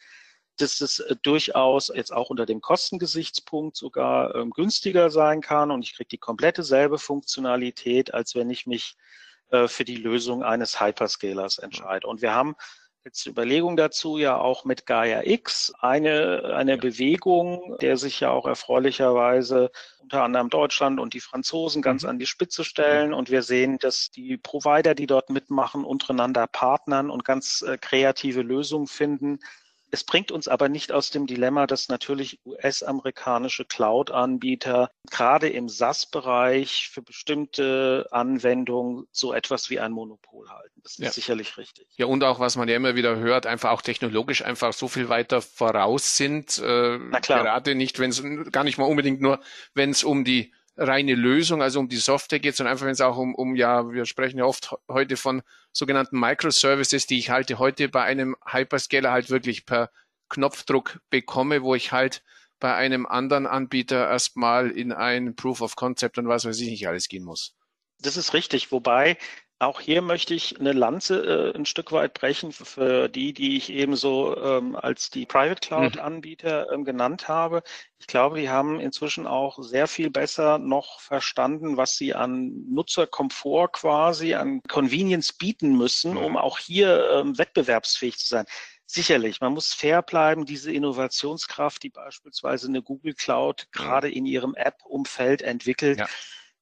dass 0.56 0.80
es 0.80 1.00
äh, 1.00 1.16
durchaus 1.22 1.92
jetzt 1.94 2.14
auch 2.14 2.30
unter 2.30 2.46
dem 2.46 2.62
Kostengesichtspunkt 2.62 3.76
sogar 3.76 4.34
ähm, 4.36 4.52
günstiger 4.52 5.10
sein 5.10 5.42
kann 5.42 5.70
und 5.70 5.82
ich 5.82 5.94
kriege 5.94 6.08
die 6.08 6.16
komplette 6.16 6.62
selbe 6.62 6.96
Funktionalität, 6.96 8.14
als 8.14 8.34
wenn 8.34 8.48
ich 8.48 8.64
mich 8.64 8.96
äh, 9.54 9.68
für 9.68 9.84
die 9.84 9.96
Lösung 9.96 10.42
eines 10.42 10.80
Hyperscalers 10.80 11.58
entscheide. 11.58 12.08
Und 12.08 12.22
wir 12.22 12.34
haben 12.34 12.56
jetzt 13.04 13.26
Überlegung 13.26 13.76
dazu 13.76 14.18
ja 14.18 14.36
auch 14.36 14.64
mit 14.64 14.84
Gaia 14.86 15.22
X 15.24 15.72
eine, 15.78 16.54
eine 16.56 16.76
Bewegung, 16.76 17.76
der 17.80 17.96
sich 17.96 18.18
ja 18.20 18.30
auch 18.30 18.46
erfreulicherweise 18.46 19.70
unter 20.00 20.24
anderem 20.24 20.48
Deutschland 20.48 20.98
und 20.98 21.14
die 21.14 21.20
Franzosen 21.20 21.82
ganz 21.82 22.02
mhm. 22.02 22.08
an 22.10 22.18
die 22.18 22.26
Spitze 22.26 22.64
stellen. 22.64 23.14
Und 23.14 23.30
wir 23.30 23.42
sehen, 23.42 23.78
dass 23.78 24.10
die 24.10 24.38
Provider, 24.38 24.94
die 24.94 25.06
dort 25.06 25.30
mitmachen, 25.30 25.84
untereinander 25.84 26.46
partnern 26.46 27.10
und 27.10 27.24
ganz 27.24 27.62
äh, 27.62 27.78
kreative 27.78 28.42
Lösungen 28.42 28.88
finden, 28.88 29.38
es 29.94 30.02
bringt 30.02 30.32
uns 30.32 30.48
aber 30.48 30.68
nicht 30.68 30.90
aus 30.90 31.10
dem 31.10 31.28
Dilemma, 31.28 31.68
dass 31.68 31.88
natürlich 31.88 32.40
US-amerikanische 32.44 33.64
Cloud-Anbieter 33.64 34.90
gerade 35.08 35.48
im 35.48 35.68
SaaS-Bereich 35.68 36.90
für 36.92 37.00
bestimmte 37.00 38.08
Anwendungen 38.10 39.06
so 39.12 39.32
etwas 39.32 39.70
wie 39.70 39.78
ein 39.78 39.92
Monopol 39.92 40.50
halten. 40.50 40.80
Das 40.82 40.92
ist 40.92 40.98
ja. 40.98 41.12
sicherlich 41.12 41.56
richtig. 41.58 41.86
Ja, 41.96 42.06
und 42.06 42.24
auch, 42.24 42.40
was 42.40 42.56
man 42.56 42.68
ja 42.68 42.74
immer 42.74 42.96
wieder 42.96 43.16
hört, 43.16 43.46
einfach 43.46 43.70
auch 43.70 43.82
technologisch 43.82 44.44
einfach 44.44 44.72
so 44.72 44.88
viel 44.88 45.08
weiter 45.08 45.40
voraus 45.40 46.16
sind. 46.16 46.58
Äh, 46.58 46.98
Na 46.98 47.20
klar. 47.20 47.44
Gerade 47.44 47.76
nicht, 47.76 48.00
wenn 48.00 48.10
es 48.10 48.20
gar 48.50 48.64
nicht 48.64 48.78
mal 48.78 48.86
unbedingt 48.86 49.20
nur, 49.20 49.38
wenn 49.74 49.90
es 49.90 50.02
um 50.02 50.24
die 50.24 50.52
reine 50.76 51.14
Lösung, 51.14 51.62
also 51.62 51.78
um 51.78 51.88
die 51.88 51.96
Software 51.96 52.40
geht, 52.40 52.56
sondern 52.56 52.72
einfach, 52.72 52.86
wenn 52.86 52.92
es 52.92 53.00
auch 53.00 53.16
um, 53.16 53.36
um, 53.36 53.54
ja, 53.54 53.88
wir 53.92 54.06
sprechen 54.06 54.38
ja 54.38 54.44
oft 54.44 54.74
heute 54.88 55.16
von 55.16 55.42
sogenannten 55.74 56.18
Microservices, 56.18 57.06
die 57.06 57.18
ich 57.18 57.30
halte 57.30 57.58
heute 57.58 57.88
bei 57.88 58.02
einem 58.02 58.36
Hyperscaler 58.46 59.10
halt 59.10 59.28
wirklich 59.28 59.66
per 59.66 59.90
Knopfdruck 60.30 61.00
bekomme, 61.10 61.62
wo 61.62 61.74
ich 61.74 61.92
halt 61.92 62.22
bei 62.60 62.74
einem 62.74 63.04
anderen 63.04 63.46
Anbieter 63.46 64.08
erstmal 64.08 64.70
in 64.70 64.92
ein 64.92 65.34
Proof 65.34 65.60
of 65.60 65.76
Concept 65.76 66.16
und 66.16 66.28
was 66.28 66.44
weiß 66.44 66.58
ich 66.60 66.70
nicht 66.70 66.88
alles 66.88 67.08
gehen 67.08 67.24
muss. 67.24 67.54
Das 68.00 68.16
ist 68.16 68.32
richtig, 68.32 68.72
wobei 68.72 69.18
auch 69.66 69.80
hier 69.80 70.02
möchte 70.02 70.34
ich 70.34 70.58
eine 70.58 70.72
Lanze 70.72 71.52
äh, 71.52 71.56
ein 71.56 71.66
Stück 71.66 71.92
weit 71.92 72.14
brechen 72.14 72.52
für 72.52 73.08
die, 73.08 73.32
die 73.32 73.56
ich 73.56 73.70
eben 73.70 73.96
so 73.96 74.36
ähm, 74.36 74.76
als 74.76 75.10
die 75.10 75.26
Private 75.26 75.60
Cloud-Anbieter 75.60 76.66
mhm. 76.68 76.74
ähm, 76.74 76.84
genannt 76.84 77.28
habe. 77.28 77.62
Ich 77.98 78.06
glaube, 78.06 78.38
die 78.40 78.48
haben 78.48 78.80
inzwischen 78.80 79.26
auch 79.26 79.62
sehr 79.62 79.86
viel 79.86 80.10
besser 80.10 80.58
noch 80.58 81.00
verstanden, 81.00 81.76
was 81.76 81.96
sie 81.96 82.14
an 82.14 82.64
Nutzerkomfort 82.70 83.68
quasi, 83.72 84.34
an 84.34 84.60
Convenience 84.68 85.32
bieten 85.32 85.76
müssen, 85.76 86.16
um 86.16 86.36
auch 86.36 86.58
hier 86.58 87.10
ähm, 87.10 87.38
wettbewerbsfähig 87.38 88.18
zu 88.18 88.28
sein. 88.28 88.44
Sicherlich, 88.86 89.40
man 89.40 89.54
muss 89.54 89.72
fair 89.72 90.02
bleiben. 90.02 90.44
Diese 90.44 90.70
Innovationskraft, 90.70 91.82
die 91.82 91.90
beispielsweise 91.90 92.68
eine 92.68 92.82
Google 92.82 93.14
Cloud 93.14 93.68
gerade 93.72 94.10
in 94.10 94.26
ihrem 94.26 94.54
App-Umfeld 94.54 95.42
entwickelt, 95.42 95.98
ja 95.98 96.08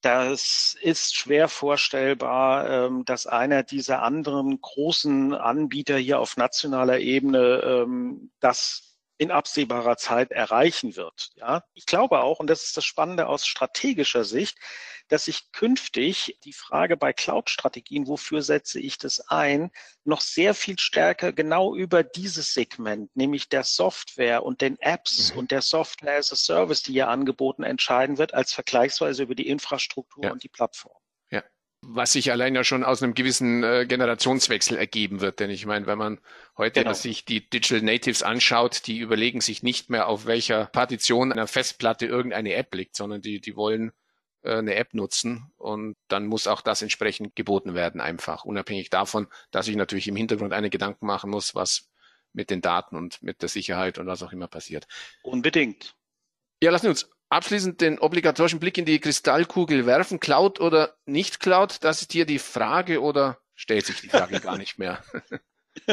das 0.03 0.77
ist 0.81 1.17
schwer 1.17 1.49
vorstellbar, 1.49 2.69
ähm, 2.69 3.05
dass 3.05 3.27
einer 3.27 3.62
dieser 3.62 4.03
anderen 4.03 4.61
großen 4.61 5.33
Anbieter 5.35 5.97
hier 5.97 6.19
auf 6.19 6.37
nationaler 6.37 6.99
Ebene 6.99 7.62
ähm, 7.65 8.31
das 8.41 8.91
in 9.18 9.31
absehbarer 9.31 9.96
Zeit 9.96 10.31
erreichen 10.31 10.96
wird. 10.96 11.31
Ja, 11.37 11.64
ich 11.75 11.87
glaube 11.87 12.22
auch, 12.22 12.40
und 12.40 12.48
das 12.48 12.64
ist 12.64 12.77
das 12.77 12.85
Spannende 12.85 13.29
aus 13.29 13.46
strategischer 13.46 14.25
Sicht, 14.25 14.59
dass 15.09 15.29
ich 15.29 15.53
künftig 15.53 16.38
die 16.44 16.53
Frage 16.53 16.96
bei 16.96 17.12
Cloud-Strategien, 17.12 18.07
wofür 18.07 18.42
setze 18.42 18.81
ich 18.81 18.98
das 18.98 19.20
ein, 19.29 19.70
noch 20.05 20.20
sehr 20.20 20.55
viel 20.55 20.79
stärker 20.79 21.33
genau 21.33 21.75
über 21.75 22.03
dieses 22.03 22.55
Segment, 22.55 23.14
nämlich 23.14 23.48
der 23.48 23.64
Software 23.64 24.42
und 24.42 24.61
den 24.61 24.79
Apps 24.81 25.33
mhm. 25.33 25.40
und 25.40 25.51
der 25.51 25.62
Software 25.62 26.16
as 26.16 26.33
a 26.33 26.37
Service, 26.37 26.83
die 26.83 26.92
hier 26.92 27.09
angeboten, 27.09 27.62
entscheiden 27.62 28.18
wird, 28.18 28.35
als 28.35 28.53
vergleichsweise 28.53 29.25
über 29.25 29.35
die 29.35 29.48
Infrastruktur 29.48 30.25
ja. 30.25 30.33
und 30.33 30.42
die 30.42 30.48
Plattform 30.48 31.02
was 31.83 32.12
sich 32.12 32.31
allein 32.31 32.55
ja 32.55 32.62
schon 32.62 32.85
aus 32.85 33.03
einem 33.03 33.14
gewissen 33.14 33.64
äh, 33.64 33.87
Generationswechsel 33.87 34.79
ergeben 34.79 35.21
wird. 35.21 35.40
Denn 35.40 35.51
ich 35.51 35.66
meine, 35.66 35.87
wenn 35.87 35.99
man 35.99 36.21
heute 36.57 36.81
genau. 36.81 36.95
sich 36.95 37.25
die 37.25 37.49
Digital 37.49 37.83
Natives 37.83 38.23
anschaut, 38.23 38.87
die 38.87 38.99
überlegen 38.99 39.40
sich 39.40 39.62
nicht 39.62 39.90
mehr, 39.90 40.07
auf 40.07 40.27
welcher 40.27 40.66
Partition 40.66 41.33
einer 41.33 41.49
Festplatte 41.49 42.07
irgendeine 42.07 42.55
App 42.55 42.75
liegt, 42.75 42.97
sondern 42.97 43.21
die, 43.21 43.40
die 43.40 43.57
wollen 43.57 43.92
äh, 44.42 44.57
eine 44.57 44.77
App 44.77 44.95
nutzen 44.95 45.53
und 45.57 45.97
dann 46.07 46.27
muss 46.27 46.47
auch 46.47 46.61
das 46.61 46.83
entsprechend 46.83 47.35
geboten 47.35 47.75
werden, 47.75 48.01
einfach. 48.01 48.45
Unabhängig 48.45 48.88
davon, 48.88 49.27
dass 49.51 49.66
ich 49.66 49.75
natürlich 49.75 50.07
im 50.07 50.16
Hintergrund 50.16 50.53
eine 50.53 50.71
Gedanken 50.71 51.07
machen 51.07 51.31
muss, 51.31 51.55
was 51.57 51.90
mit 52.33 52.49
den 52.49 52.61
Daten 52.61 52.97
und 52.97 53.23
mit 53.23 53.42
der 53.42 53.49
Sicherheit 53.49 53.99
und 53.99 54.07
was 54.07 54.23
auch 54.23 54.33
immer 54.33 54.49
passiert. 54.49 54.87
Unbedingt. 55.23 55.95
Ja, 56.62 56.71
lassen 56.71 56.85
wir 56.85 56.90
uns 56.90 57.11
abschließend 57.33 57.81
den 57.81 57.99
obligatorischen 57.99 58.61
Blick 58.61 58.79
in 58.79 58.85
die 58.85 59.01
Kristallkugel 59.01 59.87
werfen. 59.87 60.21
Cloud 60.21 60.61
oder 60.61 60.95
nicht 61.07 61.40
Cloud? 61.40 61.79
Das 61.83 62.03
ist 62.03 62.12
hier 62.12 62.27
die 62.27 62.38
Frage 62.38 63.01
oder 63.01 63.38
stellt 63.55 63.87
sich 63.87 64.01
die 64.01 64.09
Frage 64.09 64.40
gar 64.40 64.59
nicht 64.59 64.79
mehr? 64.79 65.03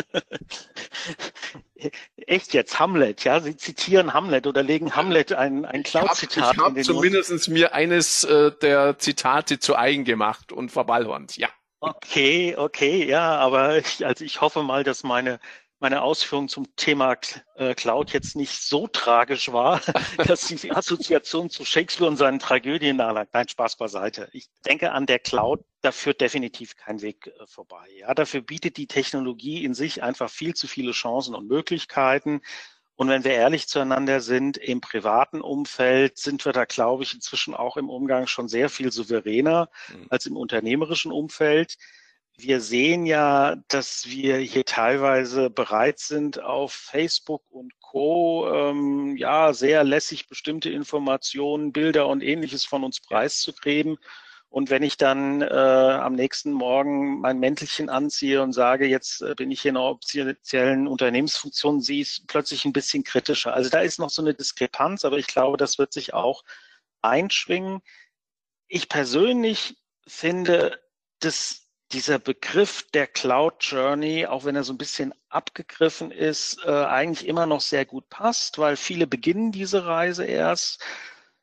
Echt 2.18 2.54
jetzt, 2.54 2.80
Hamlet, 2.80 3.24
ja? 3.24 3.40
Sie 3.40 3.56
zitieren 3.56 4.14
Hamlet 4.14 4.46
oder 4.46 4.62
legen 4.62 4.96
Hamlet 4.96 5.32
ein, 5.32 5.66
ein 5.66 5.84
Cloud-Zitat 5.84 6.56
Ich 6.56 6.60
habe 6.60 6.76
hab 6.78 6.84
zumindest 6.84 7.48
mir 7.48 7.74
eines 7.74 8.26
äh, 8.26 8.52
der 8.62 9.00
Zitate 9.00 9.60
zu 9.60 9.78
eigen 9.78 10.04
gemacht 10.04 10.52
und 10.52 10.70
verballhornt, 10.72 11.38
ja. 11.38 11.48
Okay, 11.80 12.58
okay, 12.58 13.06
ja, 13.08 13.38
aber 13.38 13.78
ich, 13.78 14.06
also 14.06 14.26
ich 14.26 14.42
hoffe 14.42 14.64
mal, 14.64 14.84
dass 14.84 15.04
meine 15.04 15.40
meine 15.80 16.02
Ausführung 16.02 16.50
zum 16.50 16.76
Thema 16.76 17.18
äh, 17.56 17.74
Cloud 17.74 18.12
jetzt 18.12 18.36
nicht 18.36 18.62
so 18.62 18.88
tragisch 18.88 19.52
war, 19.52 19.82
dass 20.28 20.48
die 20.48 20.72
Assoziation 20.72 21.50
zu 21.50 21.66
Shakespeare 21.66 22.10
und 22.10 22.18
seinen 22.18 22.40
Tragödien 22.40 22.98
nahelag. 22.98 23.30
Nein, 23.34 23.48
Spaß 23.48 23.78
beiseite. 23.78 24.30
Ich 24.34 24.50
denke 24.66 24.92
an 24.92 25.06
der 25.06 25.20
Cloud, 25.20 25.64
da 25.82 25.92
führt 25.92 26.22
definitiv 26.22 26.76
kein 26.76 27.02
Weg 27.02 27.28
äh, 27.28 27.48
vorbei. 27.48 27.88
Ja, 27.98 28.14
dafür 28.14 28.42
bietet 28.42 28.78
die 28.78 28.88
Technologie 28.88 29.64
in 29.64 29.74
sich 29.74 30.04
einfach 30.04 30.30
viel 30.30 30.54
zu 30.54 30.68
viele 30.68 30.92
Chancen 30.92 31.36
und 31.36 31.48
Möglichkeiten. 31.48 32.42
Und 32.96 33.08
wenn 33.08 33.24
wir 33.24 33.32
ehrlich 33.32 33.70
zueinander 33.70 34.20
sind, 34.20 34.58
im 34.58 34.82
privaten 34.82 35.40
Umfeld 35.40 36.18
sind 36.18 36.44
wir 36.44 36.52
da, 36.52 36.66
glaube 36.66 37.04
ich, 37.04 37.14
inzwischen 37.14 37.54
auch 37.54 37.78
im 37.78 37.90
Umgang 37.90 38.28
schon 38.28 38.50
sehr 38.50 38.68
viel 38.68 38.92
souveräner 38.92 39.70
mhm. 39.88 40.08
als 40.10 40.26
im 40.26 40.36
unternehmerischen 40.36 41.14
Umfeld. 41.14 41.78
Wir 42.42 42.62
sehen 42.62 43.06
ja, 43.06 43.58
dass 43.68 44.08
wir 44.08 44.38
hier 44.38 44.64
teilweise 44.64 45.50
bereit 45.50 46.00
sind, 46.00 46.42
auf 46.42 46.72
Facebook 46.72 47.44
und 47.50 47.74
Co. 47.82 48.50
Ähm, 48.50 49.18
ja 49.18 49.52
sehr 49.52 49.84
lässig 49.84 50.30
bestimmte 50.30 50.70
Informationen, 50.70 51.74
Bilder 51.74 52.08
und 52.08 52.24
ähnliches 52.24 52.64
von 52.64 52.86
uns 52.86 53.02
preiszugeben. 53.02 53.98
Und 54.48 54.70
wenn 54.70 54.84
ich 54.84 54.96
dann 54.96 55.42
äh, 55.42 55.48
am 55.48 56.16
nächsten 56.16 56.54
Morgen 56.54 57.20
mein 57.20 57.40
Mäntelchen 57.40 57.90
anziehe 57.90 58.42
und 58.42 58.54
sage, 58.54 58.88
jetzt 58.88 59.22
äh, 59.22 59.36
bin 59.36 59.52
ich 59.52 59.62
hier 59.62 59.72
in 59.72 59.78
einer 59.78 59.88
offiziellen 59.88 60.88
Unternehmensfunktion, 60.88 61.82
sie 61.82 62.00
ist 62.00 62.26
plötzlich 62.28 62.64
ein 62.64 62.74
bisschen 62.74 63.04
kritischer. 63.04 63.54
Also 63.54 63.70
da 63.70 63.82
ist 63.82 64.00
noch 64.00 64.10
so 64.10 64.22
eine 64.22 64.34
Diskrepanz, 64.34 65.04
aber 65.04 65.18
ich 65.18 65.28
glaube, 65.28 65.58
das 65.58 65.78
wird 65.78 65.92
sich 65.92 66.14
auch 66.14 66.46
einschwingen. 67.02 67.82
Ich 68.70 68.88
persönlich 68.88 69.76
finde, 70.08 70.80
dass 71.20 71.69
dieser 71.92 72.20
Begriff 72.20 72.84
der 72.92 73.08
Cloud 73.08 73.56
Journey, 73.62 74.28
auch 74.28 74.46
wenn 74.46 74.56
er 74.56 74.64
so 74.64 74.74
ein 74.74 74.78
bisschen 74.78 75.14
abgegriffen 75.30 76.12
ist, 76.12 76.60
äh, 76.66 76.70
eigentlich 76.70 77.28
immer 77.28 77.46
noch 77.46 77.62
sehr 77.62 77.86
gut 77.86 78.10
passt, 78.10 78.60
weil 78.60 78.76
viele 78.76 79.08
beginnen 79.08 79.52
diese 79.52 79.86
Reise 79.86 80.26
erst. 80.26 80.84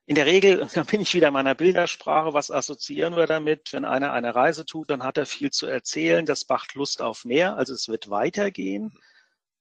In 0.06 0.14
der 0.14 0.26
Regel, 0.26 0.68
da 0.74 0.84
bin 0.84 1.00
ich 1.00 1.14
wieder 1.14 1.28
in 1.28 1.34
meiner 1.34 1.54
Bildersprache, 1.56 2.32
was 2.32 2.50
assoziieren 2.50 3.16
wir 3.16 3.26
damit? 3.26 3.72
Wenn 3.72 3.84
einer 3.84 4.12
eine 4.12 4.34
Reise 4.34 4.64
tut, 4.64 4.90
dann 4.90 5.02
hat 5.02 5.18
er 5.18 5.26
viel 5.26 5.50
zu 5.50 5.66
erzählen, 5.66 6.26
das 6.26 6.48
macht 6.48 6.74
Lust 6.74 7.02
auf 7.02 7.24
mehr, 7.24 7.56
also 7.56 7.74
es 7.74 7.88
wird 7.88 8.08
weitergehen. 8.10 8.92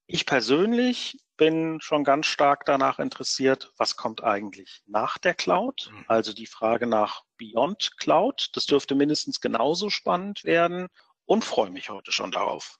Ich 0.06 0.24
persönlich 0.24 1.18
bin 1.36 1.80
schon 1.80 2.04
ganz 2.04 2.26
stark 2.26 2.64
danach 2.64 2.98
interessiert, 2.98 3.72
was 3.76 3.96
kommt 3.96 4.22
eigentlich 4.22 4.82
nach 4.86 5.18
der 5.18 5.34
Cloud? 5.34 5.90
Mhm. 5.92 6.04
Also 6.08 6.32
die 6.32 6.46
Frage 6.46 6.86
nach 6.86 7.22
Beyond 7.36 7.96
Cloud. 7.98 8.50
Das 8.54 8.66
dürfte 8.66 8.94
mindestens 8.94 9.40
genauso 9.40 9.90
spannend 9.90 10.44
werden 10.44 10.88
und 11.24 11.44
freue 11.44 11.70
mich 11.70 11.90
heute 11.90 12.12
schon 12.12 12.30
darauf. 12.30 12.78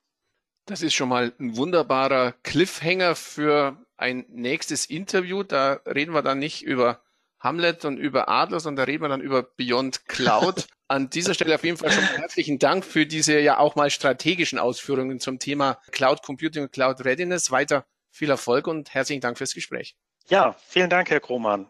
Das 0.66 0.82
ist 0.82 0.94
schon 0.94 1.08
mal 1.08 1.32
ein 1.38 1.56
wunderbarer 1.56 2.32
Cliffhanger 2.42 3.14
für 3.14 3.84
ein 3.96 4.24
nächstes 4.28 4.86
Interview. 4.86 5.42
Da 5.42 5.80
reden 5.86 6.12
wir 6.12 6.22
dann 6.22 6.38
nicht 6.38 6.62
über 6.62 7.02
Hamlet 7.38 7.84
und 7.84 7.98
über 7.98 8.28
Adler, 8.28 8.60
sondern 8.60 8.84
da 8.86 8.90
reden 8.90 9.04
wir 9.04 9.08
dann 9.08 9.20
über 9.20 9.42
Beyond 9.42 10.06
Cloud. 10.06 10.66
An 10.88 11.10
dieser 11.10 11.34
Stelle 11.34 11.56
auf 11.56 11.64
jeden 11.64 11.76
Fall 11.76 11.90
schon 11.90 12.04
herzlichen 12.04 12.60
Dank 12.60 12.84
für 12.84 13.06
diese 13.06 13.40
ja 13.40 13.58
auch 13.58 13.74
mal 13.74 13.90
strategischen 13.90 14.60
Ausführungen 14.60 15.18
zum 15.18 15.40
Thema 15.40 15.80
Cloud 15.90 16.22
Computing 16.22 16.64
und 16.64 16.72
Cloud 16.72 17.04
Readiness. 17.04 17.50
Weiter 17.50 17.84
viel 18.10 18.30
Erfolg 18.30 18.68
und 18.68 18.94
herzlichen 18.94 19.20
Dank 19.20 19.36
fürs 19.36 19.52
Gespräch. 19.52 19.96
Ja, 20.28 20.54
vielen 20.64 20.88
Dank, 20.88 21.10
Herr 21.10 21.18
Krohmann. 21.18 21.68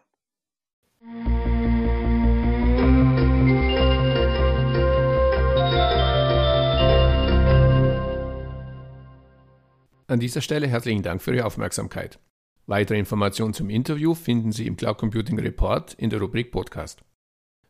An 10.09 10.19
dieser 10.19 10.41
Stelle 10.41 10.67
herzlichen 10.67 11.01
Dank 11.01 11.23
für 11.23 11.33
Ihre 11.33 11.45
Aufmerksamkeit. 11.45 12.19
Weitere 12.67 12.99
Informationen 12.99 13.55
zum 13.55 13.71
Interview 13.71 14.13
finden 14.13 14.51
Sie 14.51 14.67
im 14.67 14.77
Cloud 14.77 14.99
Computing 14.99 15.39
Report 15.39 15.95
in 15.95 16.11
der 16.11 16.19
Rubrik 16.19 16.51
Podcast. 16.51 17.01